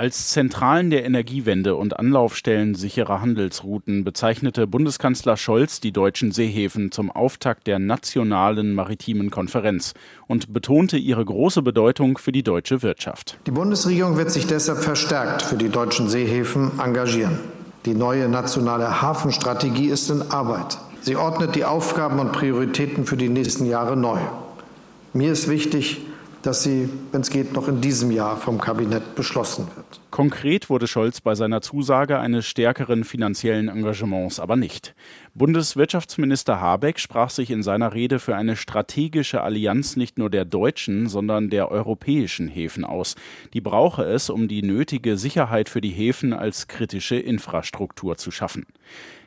Als 0.00 0.28
Zentralen 0.28 0.90
der 0.90 1.04
Energiewende 1.04 1.74
und 1.74 1.98
Anlaufstellen 1.98 2.76
sicherer 2.76 3.20
Handelsrouten 3.20 4.04
bezeichnete 4.04 4.68
Bundeskanzler 4.68 5.36
Scholz 5.36 5.80
die 5.80 5.90
deutschen 5.90 6.30
Seehäfen 6.30 6.92
zum 6.92 7.10
Auftakt 7.10 7.66
der 7.66 7.80
nationalen 7.80 8.76
maritimen 8.76 9.32
Konferenz 9.32 9.94
und 10.28 10.52
betonte 10.52 10.98
ihre 10.98 11.24
große 11.24 11.62
Bedeutung 11.62 12.16
für 12.16 12.30
die 12.30 12.44
deutsche 12.44 12.82
Wirtschaft. 12.82 13.38
Die 13.48 13.50
Bundesregierung 13.50 14.16
wird 14.16 14.30
sich 14.30 14.46
deshalb 14.46 14.84
verstärkt 14.84 15.42
für 15.42 15.56
die 15.56 15.68
deutschen 15.68 16.08
Seehäfen 16.08 16.78
engagieren. 16.78 17.40
Die 17.84 17.94
neue 17.94 18.28
nationale 18.28 19.02
Hafenstrategie 19.02 19.88
ist 19.88 20.12
in 20.12 20.22
Arbeit. 20.30 20.78
Sie 21.00 21.16
ordnet 21.16 21.56
die 21.56 21.64
Aufgaben 21.64 22.20
und 22.20 22.30
Prioritäten 22.30 23.04
für 23.04 23.16
die 23.16 23.28
nächsten 23.28 23.66
Jahre 23.66 23.96
neu. 23.96 24.20
Mir 25.12 25.32
ist 25.32 25.48
wichtig, 25.48 26.02
dass 26.42 26.62
sie, 26.62 26.88
wenn 27.12 27.20
es 27.20 27.30
geht, 27.30 27.52
noch 27.52 27.68
in 27.68 27.80
diesem 27.80 28.10
Jahr 28.10 28.36
vom 28.36 28.60
Kabinett 28.60 29.14
beschlossen 29.14 29.66
wird. 29.74 30.00
Konkret 30.18 30.68
wurde 30.68 30.88
Scholz 30.88 31.20
bei 31.20 31.36
seiner 31.36 31.60
Zusage 31.60 32.18
eines 32.18 32.44
stärkeren 32.44 33.04
finanziellen 33.04 33.68
Engagements 33.68 34.40
aber 34.40 34.56
nicht. 34.56 34.96
Bundeswirtschaftsminister 35.34 36.60
Habeck 36.60 36.98
sprach 36.98 37.30
sich 37.30 37.52
in 37.52 37.62
seiner 37.62 37.94
Rede 37.94 38.18
für 38.18 38.34
eine 38.34 38.56
strategische 38.56 39.42
Allianz 39.42 39.94
nicht 39.94 40.18
nur 40.18 40.28
der 40.28 40.44
deutschen, 40.44 41.06
sondern 41.06 41.50
der 41.50 41.70
europäischen 41.70 42.48
Häfen 42.48 42.84
aus. 42.84 43.14
Die 43.52 43.60
brauche 43.60 44.02
es, 44.02 44.28
um 44.28 44.48
die 44.48 44.62
nötige 44.62 45.16
Sicherheit 45.16 45.68
für 45.68 45.80
die 45.80 45.90
Häfen 45.90 46.32
als 46.32 46.66
kritische 46.66 47.14
Infrastruktur 47.14 48.16
zu 48.16 48.32
schaffen. 48.32 48.66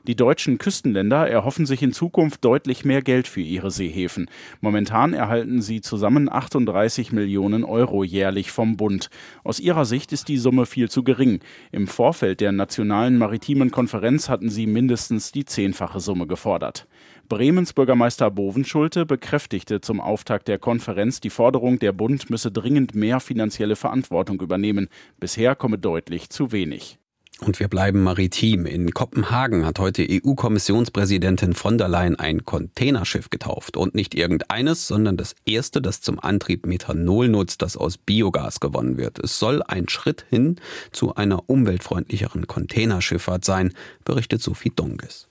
Die 0.08 0.16
deutschen 0.16 0.58
Küstenländer 0.58 1.30
erhoffen 1.30 1.68
sich 1.68 1.84
in 1.84 1.94
Zukunft 1.94 2.44
deutlich 2.44 2.84
mehr 2.84 3.04
Geld 3.04 3.28
für 3.28 3.42
ihre 3.42 3.70
Seehäfen. 3.70 4.32
Momentan 4.60 5.14
erhalten 5.14 5.62
sie 5.62 5.82
zusammen 5.82 6.28
38 6.28 7.12
Millionen 7.12 7.64
Euro 7.64 8.04
jährlich 8.04 8.52
vom 8.52 8.78
Bund. 8.78 9.12
Aus 9.44 9.60
ihrer 9.60 9.86
Sicht 9.86 10.12
ist 10.12 10.28
die 10.28 10.40
Summe 10.40 10.66
viel 10.66 10.81
zu 10.90 11.04
gering. 11.04 11.40
Im 11.72 11.88
Vorfeld 11.88 12.40
der 12.40 12.52
Nationalen 12.52 13.18
Maritimen 13.18 13.72
Konferenz 13.72 14.30
hatten 14.30 14.50
sie 14.50 14.68
mindestens 14.68 15.32
die 15.32 15.46
zehnfache 15.46 16.00
Summe 16.00 16.28
gefordert. 16.28 16.88
Bremens 17.28 17.74
Bürgermeister 17.74 18.32
Bovenschulte 18.32 19.06
bekräftigte 19.06 19.82
zum 19.82 20.00
Auftakt 20.00 20.48
der 20.48 20.60
Konferenz 20.60 21.20
die 21.20 21.30
Forderung, 21.30 21.80
der 21.80 21.92
Bund 21.92 22.30
müsse 22.30 22.52
dringend 22.52 22.96
mehr 22.96 23.20
finanzielle 23.20 23.76
Verantwortung 23.76 24.42
übernehmen. 24.42 24.88
Bisher 25.20 25.56
komme 25.56 25.78
deutlich 25.78 26.30
zu 26.30 26.52
wenig. 26.52 27.01
Und 27.44 27.60
wir 27.60 27.70
bleiben 27.70 28.04
maritim. 28.04 28.68
In 28.68 28.94
Kopenhagen 28.94 29.66
hat 29.66 29.80
heute 29.80 30.06
EU-Kommissionspräsidentin 30.08 31.54
von 31.54 31.80
der 31.80 31.88
Leyen 31.88 32.16
ein 32.16 32.46
Containerschiff 32.46 33.32
getauft. 33.32 33.78
Und 33.78 33.96
nicht 33.96 34.14
irgendeines, 34.14 34.88
sondern 34.88 35.18
das 35.18 35.36
erste, 35.44 35.82
das 35.82 36.02
zum 36.02 36.20
Antrieb 36.20 36.68
Methanol 36.68 37.30
nutzt, 37.30 37.64
das 37.64 37.78
aus 37.78 37.98
Biogas 37.98 38.60
gewonnen 38.60 38.98
wird. 38.98 39.18
Es 39.18 39.40
soll 39.40 39.64
ein 39.64 39.90
Schritt 39.90 40.24
hin 40.30 40.58
zu 40.92 41.16
einer 41.16 41.50
umweltfreundlicheren 41.50 42.46
Containerschifffahrt 42.46 43.44
sein, 43.44 43.74
berichtet 44.06 44.44
Sophie 44.44 44.72
Donges. 44.76 45.28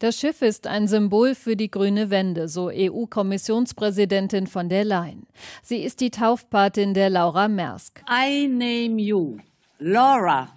Das 0.00 0.18
Schiff 0.18 0.42
ist 0.42 0.66
ein 0.66 0.88
Symbol 0.88 1.36
für 1.36 1.54
die 1.54 1.70
grüne 1.70 2.10
Wende, 2.10 2.48
so 2.48 2.70
EU-Kommissionspräsidentin 2.74 4.48
von 4.48 4.68
der 4.68 4.84
Leyen. 4.84 5.28
Sie 5.62 5.78
ist 5.78 6.00
die 6.00 6.10
Taufpatin 6.10 6.92
der 6.92 7.08
Laura 7.08 7.46
Maersk. 7.46 8.02
I 8.10 8.48
name 8.48 9.00
you 9.00 9.38
Laura 9.78 10.48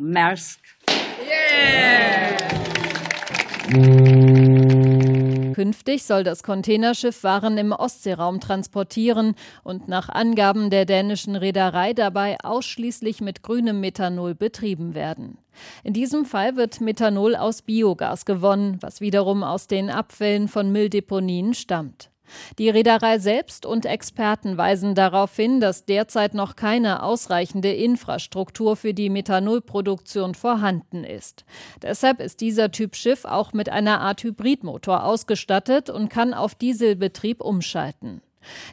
Künftig 5.53 6.03
soll 6.03 6.23
das 6.23 6.41
Containerschiff 6.41 7.23
Waren 7.23 7.57
im 7.57 7.71
Ostseeraum 7.71 8.39
transportieren 8.39 9.35
und 9.63 9.87
nach 9.87 10.09
Angaben 10.09 10.69
der 10.69 10.85
dänischen 10.85 11.35
Reederei 11.35 11.93
dabei 11.93 12.37
ausschließlich 12.43 13.21
mit 13.21 13.43
grünem 13.43 13.79
Methanol 13.79 14.33
betrieben 14.33 14.95
werden. 14.95 15.37
In 15.83 15.93
diesem 15.93 16.25
Fall 16.25 16.55
wird 16.55 16.81
Methanol 16.81 17.35
aus 17.35 17.61
Biogas 17.61 18.25
gewonnen, 18.25 18.77
was 18.81 19.01
wiederum 19.01 19.43
aus 19.43 19.67
den 19.67 19.89
Abfällen 19.89 20.47
von 20.47 20.71
Mülldeponien 20.71 21.53
stammt. 21.53 22.09
Die 22.57 22.69
Reederei 22.69 23.19
selbst 23.19 23.65
und 23.65 23.85
Experten 23.85 24.57
weisen 24.57 24.95
darauf 24.95 25.35
hin, 25.35 25.59
dass 25.59 25.85
derzeit 25.85 26.33
noch 26.33 26.55
keine 26.55 27.03
ausreichende 27.03 27.71
Infrastruktur 27.73 28.75
für 28.75 28.93
die 28.93 29.09
Methanolproduktion 29.09 30.35
vorhanden 30.35 31.03
ist. 31.03 31.45
Deshalb 31.81 32.19
ist 32.19 32.41
dieser 32.41 32.71
Typ 32.71 32.95
Schiff 32.95 33.25
auch 33.25 33.53
mit 33.53 33.69
einer 33.69 34.01
Art 34.01 34.23
Hybridmotor 34.23 35.03
ausgestattet 35.03 35.89
und 35.89 36.09
kann 36.09 36.33
auf 36.33 36.55
Dieselbetrieb 36.55 37.41
umschalten. 37.41 38.21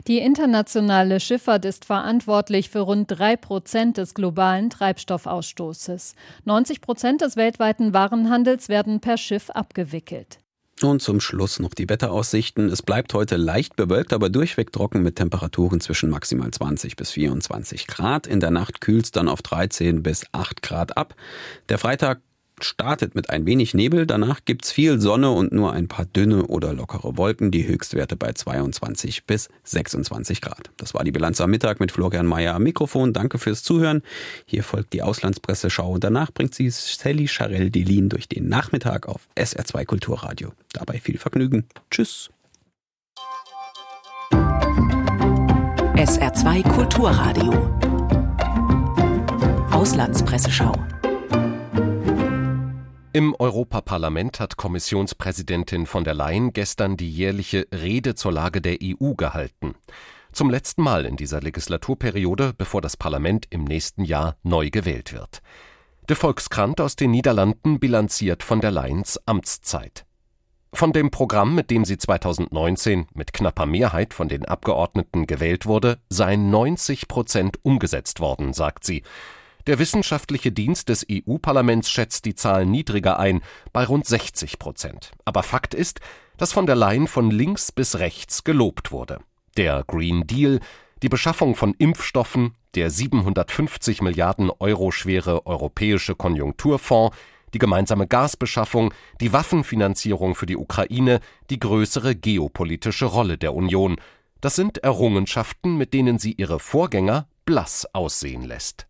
Die 0.07 0.19
internationale 0.19 1.21
Schifffahrt 1.21 1.65
ist 1.65 1.85
verantwortlich 1.85 2.71
für 2.71 2.81
rund 2.81 3.11
drei 3.11 3.37
Prozent 3.37 3.97
des 3.97 4.15
globalen 4.15 4.71
Treibstoffausstoßes. 4.71 6.15
90 6.45 6.81
Prozent 6.81 7.21
des 7.21 7.37
weltweiten 7.37 7.93
Warenhandels 7.93 8.69
werden 8.69 9.01
per 9.01 9.17
Schiff 9.17 9.51
abgewickelt. 9.51 10.39
Und 10.83 11.01
zum 11.01 11.21
Schluss 11.21 11.59
noch 11.59 11.73
die 11.73 11.89
Wetteraussichten. 11.89 12.69
Es 12.69 12.83
bleibt 12.83 13.15
heute 13.15 13.37
leicht 13.37 13.77
bewölkt, 13.77 14.13
aber 14.13 14.29
durchweg 14.29 14.73
trocken 14.73 15.03
mit 15.03 15.17
Temperaturen 15.17 15.81
zwischen 15.81 16.11
maximal 16.11 16.51
20 16.51 16.97
bis 16.97 17.13
24 17.13 17.87
Grad. 17.87 18.27
In 18.27 18.41
der 18.41 18.51
Nacht 18.51 18.83
kühlt 18.83 19.07
es 19.07 19.11
dann 19.11 19.31
auf 19.31 19.41
13 19.41 20.03
bis 20.03 20.27
8 20.33 20.61
Grad 20.61 20.99
ab. 20.99 21.15
Der 21.71 21.79
Freitag 21.79 22.21
startet 22.61 23.15
mit 23.15 23.31
ein 23.31 23.47
wenig 23.47 23.75
Nebel, 23.75 24.07
danach 24.07 24.41
gibt's 24.45 24.73
viel 24.73 25.01
Sonne 25.01 25.31
und 25.31 25.53
nur 25.53 25.73
ein 25.73 25.89
paar 25.89 26.07
dünne 26.07 26.47
oder 26.47 26.73
lockere 26.73 27.17
Wolken, 27.17 27.51
die 27.51 27.67
Höchstwerte 27.67 28.17
bei 28.17 28.33
22 28.33 29.25
bis 29.25 29.49
26 29.65 30.41
Grad. 30.41 30.71
Das 30.77 30.95
war 30.95 31.05
die 31.05 31.13
Bilanz 31.13 31.41
am 31.41 31.51
Mittag 31.51 31.81
mit 31.81 31.93
Florian 31.93 32.27
Mayer 32.27 32.55
am 32.55 32.63
Mikrofon. 32.63 33.13
Danke 33.13 33.39
fürs 33.39 33.63
Zuhören. 33.63 34.03
Hier 34.47 34.63
folgt 34.63 34.93
die 34.93 35.03
Auslandspresseschau 35.03 35.93
und 35.93 36.05
danach 36.05 36.33
bringt 36.33 36.55
sie 36.55 36.71
Sally 36.71 37.29
Charell 37.29 37.71
Delin 37.71 38.09
durch 38.09 38.29
den 38.29 38.49
Nachmittag 38.49 39.07
auf 39.07 39.29
SR2 39.37 39.85
Kulturradio. 39.85 40.53
Dabei 40.73 40.99
viel 40.99 41.19
Vergnügen. 41.19 41.67
Tschüss. 41.91 42.31
SR2 45.97 46.63
Kulturradio. 46.75 47.53
Auslandspresseschau. 49.71 50.75
Im 53.17 53.35
Europaparlament 53.39 54.41
hat 54.41 54.59
Kommissionspräsidentin 54.59 55.87
von 55.87 56.05
der 56.05 56.13
Leyen 56.13 56.53
gestern 56.53 56.99
die 56.99 57.11
jährliche 57.11 57.67
Rede 57.73 58.15
zur 58.15 58.31
Lage 58.31 58.61
der 58.61 58.77
EU 58.83 59.15
gehalten. 59.15 59.75
Zum 60.33 60.51
letzten 60.51 60.83
Mal 60.83 61.07
in 61.07 61.17
dieser 61.17 61.41
Legislaturperiode, 61.41 62.53
bevor 62.53 62.83
das 62.83 62.99
Parlament 62.99 63.47
im 63.49 63.65
nächsten 63.65 64.05
Jahr 64.05 64.37
neu 64.43 64.69
gewählt 64.69 65.15
wird. 65.15 65.41
Der 66.11 66.17
Volkskrant 66.17 66.79
aus 66.79 66.95
den 66.95 67.11
Niederlanden 67.11 67.81
bilanziert 67.81 68.43
von 68.43 68.61
der 68.61 68.71
Leyens 68.71 69.19
Amtszeit. 69.25 70.05
Von 70.75 70.93
dem 70.93 71.11
Programm, 71.11 71.55
mit 71.55 71.71
dem 71.71 71.87
sie 71.87 71.97
2019 71.97 73.07
mit 73.15 73.33
knapper 73.33 73.65
Mehrheit 73.65 74.13
von 74.13 74.29
den 74.29 74.45
Abgeordneten 74.45 75.27
gewählt 75.27 75.65
wurde, 75.65 76.01
seien 76.11 76.51
90 76.51 77.09
Prozent 77.09 77.65
umgesetzt 77.65 78.21
worden, 78.21 78.53
sagt 78.53 78.85
sie. 78.85 79.03
Der 79.67 79.81
wissenschaftliche 79.81 80.53
Dienst 80.53 80.89
des 80.89 81.05
EU-Parlaments 81.11 81.91
schätzt 81.91 82.25
die 82.25 82.37
Zahl 82.37 82.67
niedriger 82.67 83.19
ein, 83.19 83.41
bei 83.73 83.85
rund 83.85 84.07
60 84.07 84.61
Prozent. 84.61 85.11
Aber 85.25 85.43
Fakt 85.43 85.75
ist, 85.75 85.99
dass 86.37 86.53
von 86.53 86.67
der 86.67 86.77
Leyen 86.77 87.09
von 87.09 87.33
links 87.33 87.73
bis 87.73 87.99
rechts 87.99 88.45
gelobt 88.45 88.93
wurde. 88.93 89.19
Der 89.57 89.83
Green 89.85 90.27
Deal, 90.27 90.61
die 91.03 91.09
Beschaffung 91.09 91.57
von 91.57 91.75
Impfstoffen, 91.75 92.55
der 92.77 92.91
750 92.91 94.03
Milliarden 94.03 94.51
Euro 94.51 94.93
schwere 94.93 95.47
europäische 95.47 96.15
Konjunkturfonds, 96.15 97.17
die 97.53 97.59
gemeinsame 97.59 98.07
Gasbeschaffung, 98.07 98.95
die 99.21 99.33
Waffenfinanzierung 99.33 100.37
für 100.37 100.47
die 100.47 100.57
Ukraine, 100.57 101.21
die 101.51 101.59
größere 101.59 102.15
geopolitische 102.15 103.07
Rolle 103.07 103.37
der 103.37 103.55
Union. 103.55 103.97
Das 104.41 104.55
sind 104.55 104.79
Errungenschaften, 104.79 105.77
mit 105.77 105.93
denen 105.93 106.19
sie 106.19 106.33
ihre 106.33 106.61
Vorgänger 106.61 107.27
blass 107.47 107.87
aussehen 107.95 108.43
lässt. 108.43 108.87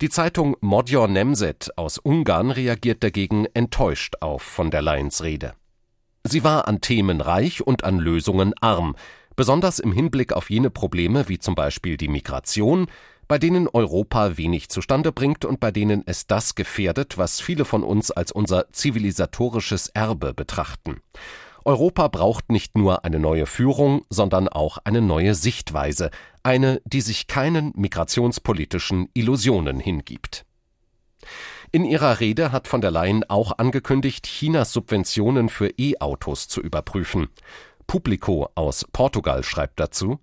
Die 0.00 0.08
Zeitung 0.08 0.56
Modjor 0.60 1.08
Nemzet 1.08 1.70
aus 1.76 1.98
Ungarn 1.98 2.50
reagiert 2.50 3.02
dagegen 3.02 3.46
enttäuscht 3.54 4.16
auf 4.20 4.42
von 4.42 4.70
der 4.70 4.82
Leyens 4.82 5.22
Rede. 5.22 5.54
Sie 6.24 6.42
war 6.42 6.68
an 6.68 6.80
Themen 6.80 7.20
reich 7.20 7.66
und 7.66 7.84
an 7.84 7.98
Lösungen 7.98 8.54
arm, 8.60 8.96
besonders 9.36 9.78
im 9.78 9.92
Hinblick 9.92 10.32
auf 10.32 10.50
jene 10.50 10.70
Probleme 10.70 11.28
wie 11.28 11.38
zum 11.38 11.54
Beispiel 11.54 11.96
die 11.96 12.08
Migration, 12.08 12.86
bei 13.28 13.38
denen 13.38 13.68
Europa 13.68 14.36
wenig 14.36 14.68
zustande 14.68 15.12
bringt 15.12 15.44
und 15.44 15.60
bei 15.60 15.70
denen 15.70 16.02
es 16.06 16.26
das 16.26 16.54
gefährdet, 16.54 17.18
was 17.18 17.40
viele 17.40 17.64
von 17.64 17.82
uns 17.82 18.10
als 18.10 18.32
unser 18.32 18.70
zivilisatorisches 18.72 19.88
Erbe 19.88 20.34
betrachten. 20.34 21.00
Europa 21.64 22.08
braucht 22.08 22.50
nicht 22.50 22.76
nur 22.76 23.04
eine 23.04 23.18
neue 23.18 23.46
Führung, 23.46 24.04
sondern 24.10 24.48
auch 24.48 24.78
eine 24.84 25.00
neue 25.00 25.34
Sichtweise, 25.34 26.10
eine, 26.42 26.82
die 26.84 27.00
sich 27.00 27.26
keinen 27.26 27.72
migrationspolitischen 27.74 29.08
Illusionen 29.14 29.80
hingibt. 29.80 30.44
In 31.72 31.84
ihrer 31.84 32.20
Rede 32.20 32.52
hat 32.52 32.68
von 32.68 32.80
der 32.80 32.90
Leyen 32.90 33.24
auch 33.28 33.58
angekündigt, 33.58 34.26
Chinas 34.26 34.72
Subventionen 34.72 35.48
für 35.48 35.70
E-Autos 35.78 36.48
zu 36.48 36.60
überprüfen. 36.60 37.28
Publico 37.86 38.50
aus 38.54 38.84
Portugal 38.92 39.42
schreibt 39.42 39.80
dazu, 39.80 40.20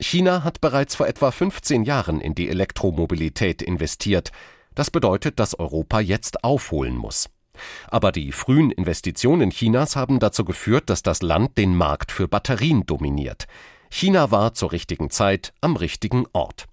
China 0.00 0.44
hat 0.44 0.60
bereits 0.60 0.94
vor 0.94 1.06
etwa 1.06 1.30
15 1.30 1.84
Jahren 1.84 2.20
in 2.20 2.34
die 2.34 2.48
Elektromobilität 2.48 3.62
investiert. 3.62 4.32
Das 4.74 4.90
bedeutet, 4.90 5.38
dass 5.38 5.58
Europa 5.58 6.00
jetzt 6.00 6.42
aufholen 6.42 6.96
muss. 6.96 7.28
Aber 7.88 8.12
die 8.12 8.32
frühen 8.32 8.70
Investitionen 8.70 9.50
Chinas 9.50 9.96
haben 9.96 10.18
dazu 10.18 10.44
geführt, 10.44 10.90
dass 10.90 11.02
das 11.02 11.22
Land 11.22 11.58
den 11.58 11.74
Markt 11.76 12.12
für 12.12 12.28
Batterien 12.28 12.86
dominiert. 12.86 13.46
China 13.90 14.30
war 14.30 14.54
zur 14.54 14.72
richtigen 14.72 15.10
Zeit 15.10 15.52
am 15.60 15.76
richtigen 15.76 16.26
Ort. 16.32 16.66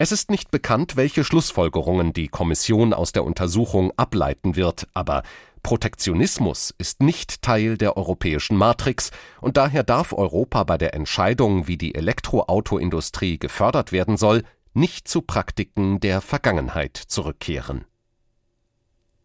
Es 0.00 0.12
ist 0.12 0.30
nicht 0.30 0.52
bekannt, 0.52 0.94
welche 0.94 1.24
Schlussfolgerungen 1.24 2.12
die 2.12 2.28
Kommission 2.28 2.94
aus 2.94 3.10
der 3.10 3.24
Untersuchung 3.24 3.92
ableiten 3.96 4.54
wird, 4.54 4.86
aber 4.94 5.24
Protektionismus 5.64 6.72
ist 6.78 7.02
nicht 7.02 7.42
Teil 7.42 7.76
der 7.76 7.96
europäischen 7.96 8.56
Matrix 8.56 9.10
und 9.40 9.56
daher 9.56 9.82
darf 9.82 10.12
Europa 10.12 10.62
bei 10.62 10.78
der 10.78 10.94
Entscheidung, 10.94 11.66
wie 11.66 11.76
die 11.76 11.96
Elektroautoindustrie 11.96 13.38
gefördert 13.38 13.90
werden 13.90 14.16
soll, 14.16 14.44
nicht 14.72 15.08
zu 15.08 15.20
Praktiken 15.20 15.98
der 15.98 16.20
Vergangenheit 16.20 16.96
zurückkehren. 16.96 17.84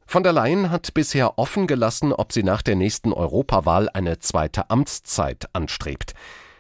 Von 0.06 0.24
der 0.24 0.34
Leyen 0.34 0.70
hat 0.70 0.94
bisher 0.94 1.38
offen 1.40 1.68
gelassen, 1.68 2.14
ob 2.14 2.34
sie 2.34 2.44
nach 2.44 2.62
der 2.62 2.76
nächsten 2.76 3.14
Europawahl 3.14 3.90
eine 3.90 4.20
zweite 4.20 4.70
Amtszeit 4.70 5.48
anstrebt. 5.54 6.14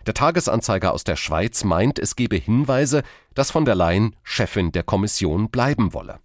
Der 0.06 0.14
Tagesanzeiger 0.14 0.94
aus 0.94 1.04
der 1.04 1.16
Schweiz 1.16 1.64
meint, 1.64 1.98
es 1.98 2.16
gebe 2.16 2.36
Hinweise, 2.36 3.04
dass 3.34 3.52
von 3.52 3.66
der 3.66 3.76
Leyen 3.76 4.16
Chefin 4.24 4.72
der 4.72 4.84
Kommission 4.84 5.50
bleiben 5.50 5.94
wolle. 5.94 6.20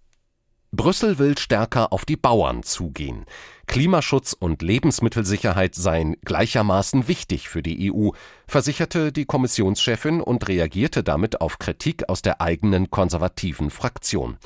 Brüssel 0.71 1.17
will 1.17 1.35
stärker 1.35 1.91
auf 1.91 2.05
die 2.05 2.15
Bauern 2.15 2.61
zugehen. 2.61 3.25
Klimaschutz 3.65 4.33
und 4.33 4.61
Lebensmittelsicherheit 4.61 5.73
seien 5.73 6.15
gleichermaßen 6.23 7.07
wichtig 7.07 7.49
für 7.49 7.63
die 7.63 7.91
EU, 7.91 8.09
versicherte 8.47 9.11
die 9.11 9.25
Kommissionschefin 9.25 10.21
und 10.21 10.47
reagierte 10.47 11.03
damit 11.03 11.41
auf 11.41 11.57
Kritik 11.57 12.07
aus 12.07 12.21
der 12.21 12.41
eigenen 12.41 12.91
konservativen 12.91 13.71
Fraktion. 13.71 14.37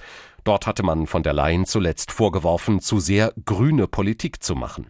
Dort 0.44 0.68
hatte 0.68 0.84
man 0.84 1.08
von 1.08 1.24
der 1.24 1.34
Leyen 1.34 1.66
zuletzt 1.66 2.12
vorgeworfen, 2.12 2.80
zu 2.80 3.00
sehr 3.00 3.34
grüne 3.46 3.88
Politik 3.88 4.44
zu 4.44 4.56
machen. 4.56 4.90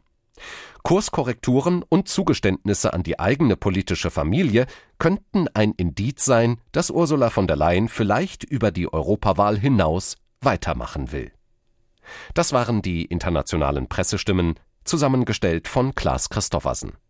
Kurskorrekturen 0.84 1.84
und 1.88 2.10
Zugeständnisse 2.10 2.94
an 2.94 3.04
die 3.04 3.20
eigene 3.20 3.56
politische 3.56 4.12
Familie 4.12 4.66
könnten 4.98 5.48
ein 5.54 5.72
Indiz 5.72 6.26
sein, 6.26 6.60
dass 6.74 6.90
Ursula 6.90 7.30
von 7.30 7.48
der 7.48 7.56
Leyen 7.56 7.88
vielleicht 7.88 8.44
über 8.44 8.72
die 8.72 8.92
Europawahl 8.92 9.58
hinaus 9.58 10.18
weitermachen 10.42 11.12
will. 11.12 11.32
Das 12.34 12.52
waren 12.52 12.82
die 12.82 13.06
internationalen 13.06 13.88
Pressestimmen, 13.88 14.56
zusammengestellt 14.84 15.70
von 15.70 15.96
Klaas 15.96 16.30
Christoffersen. 16.30 16.94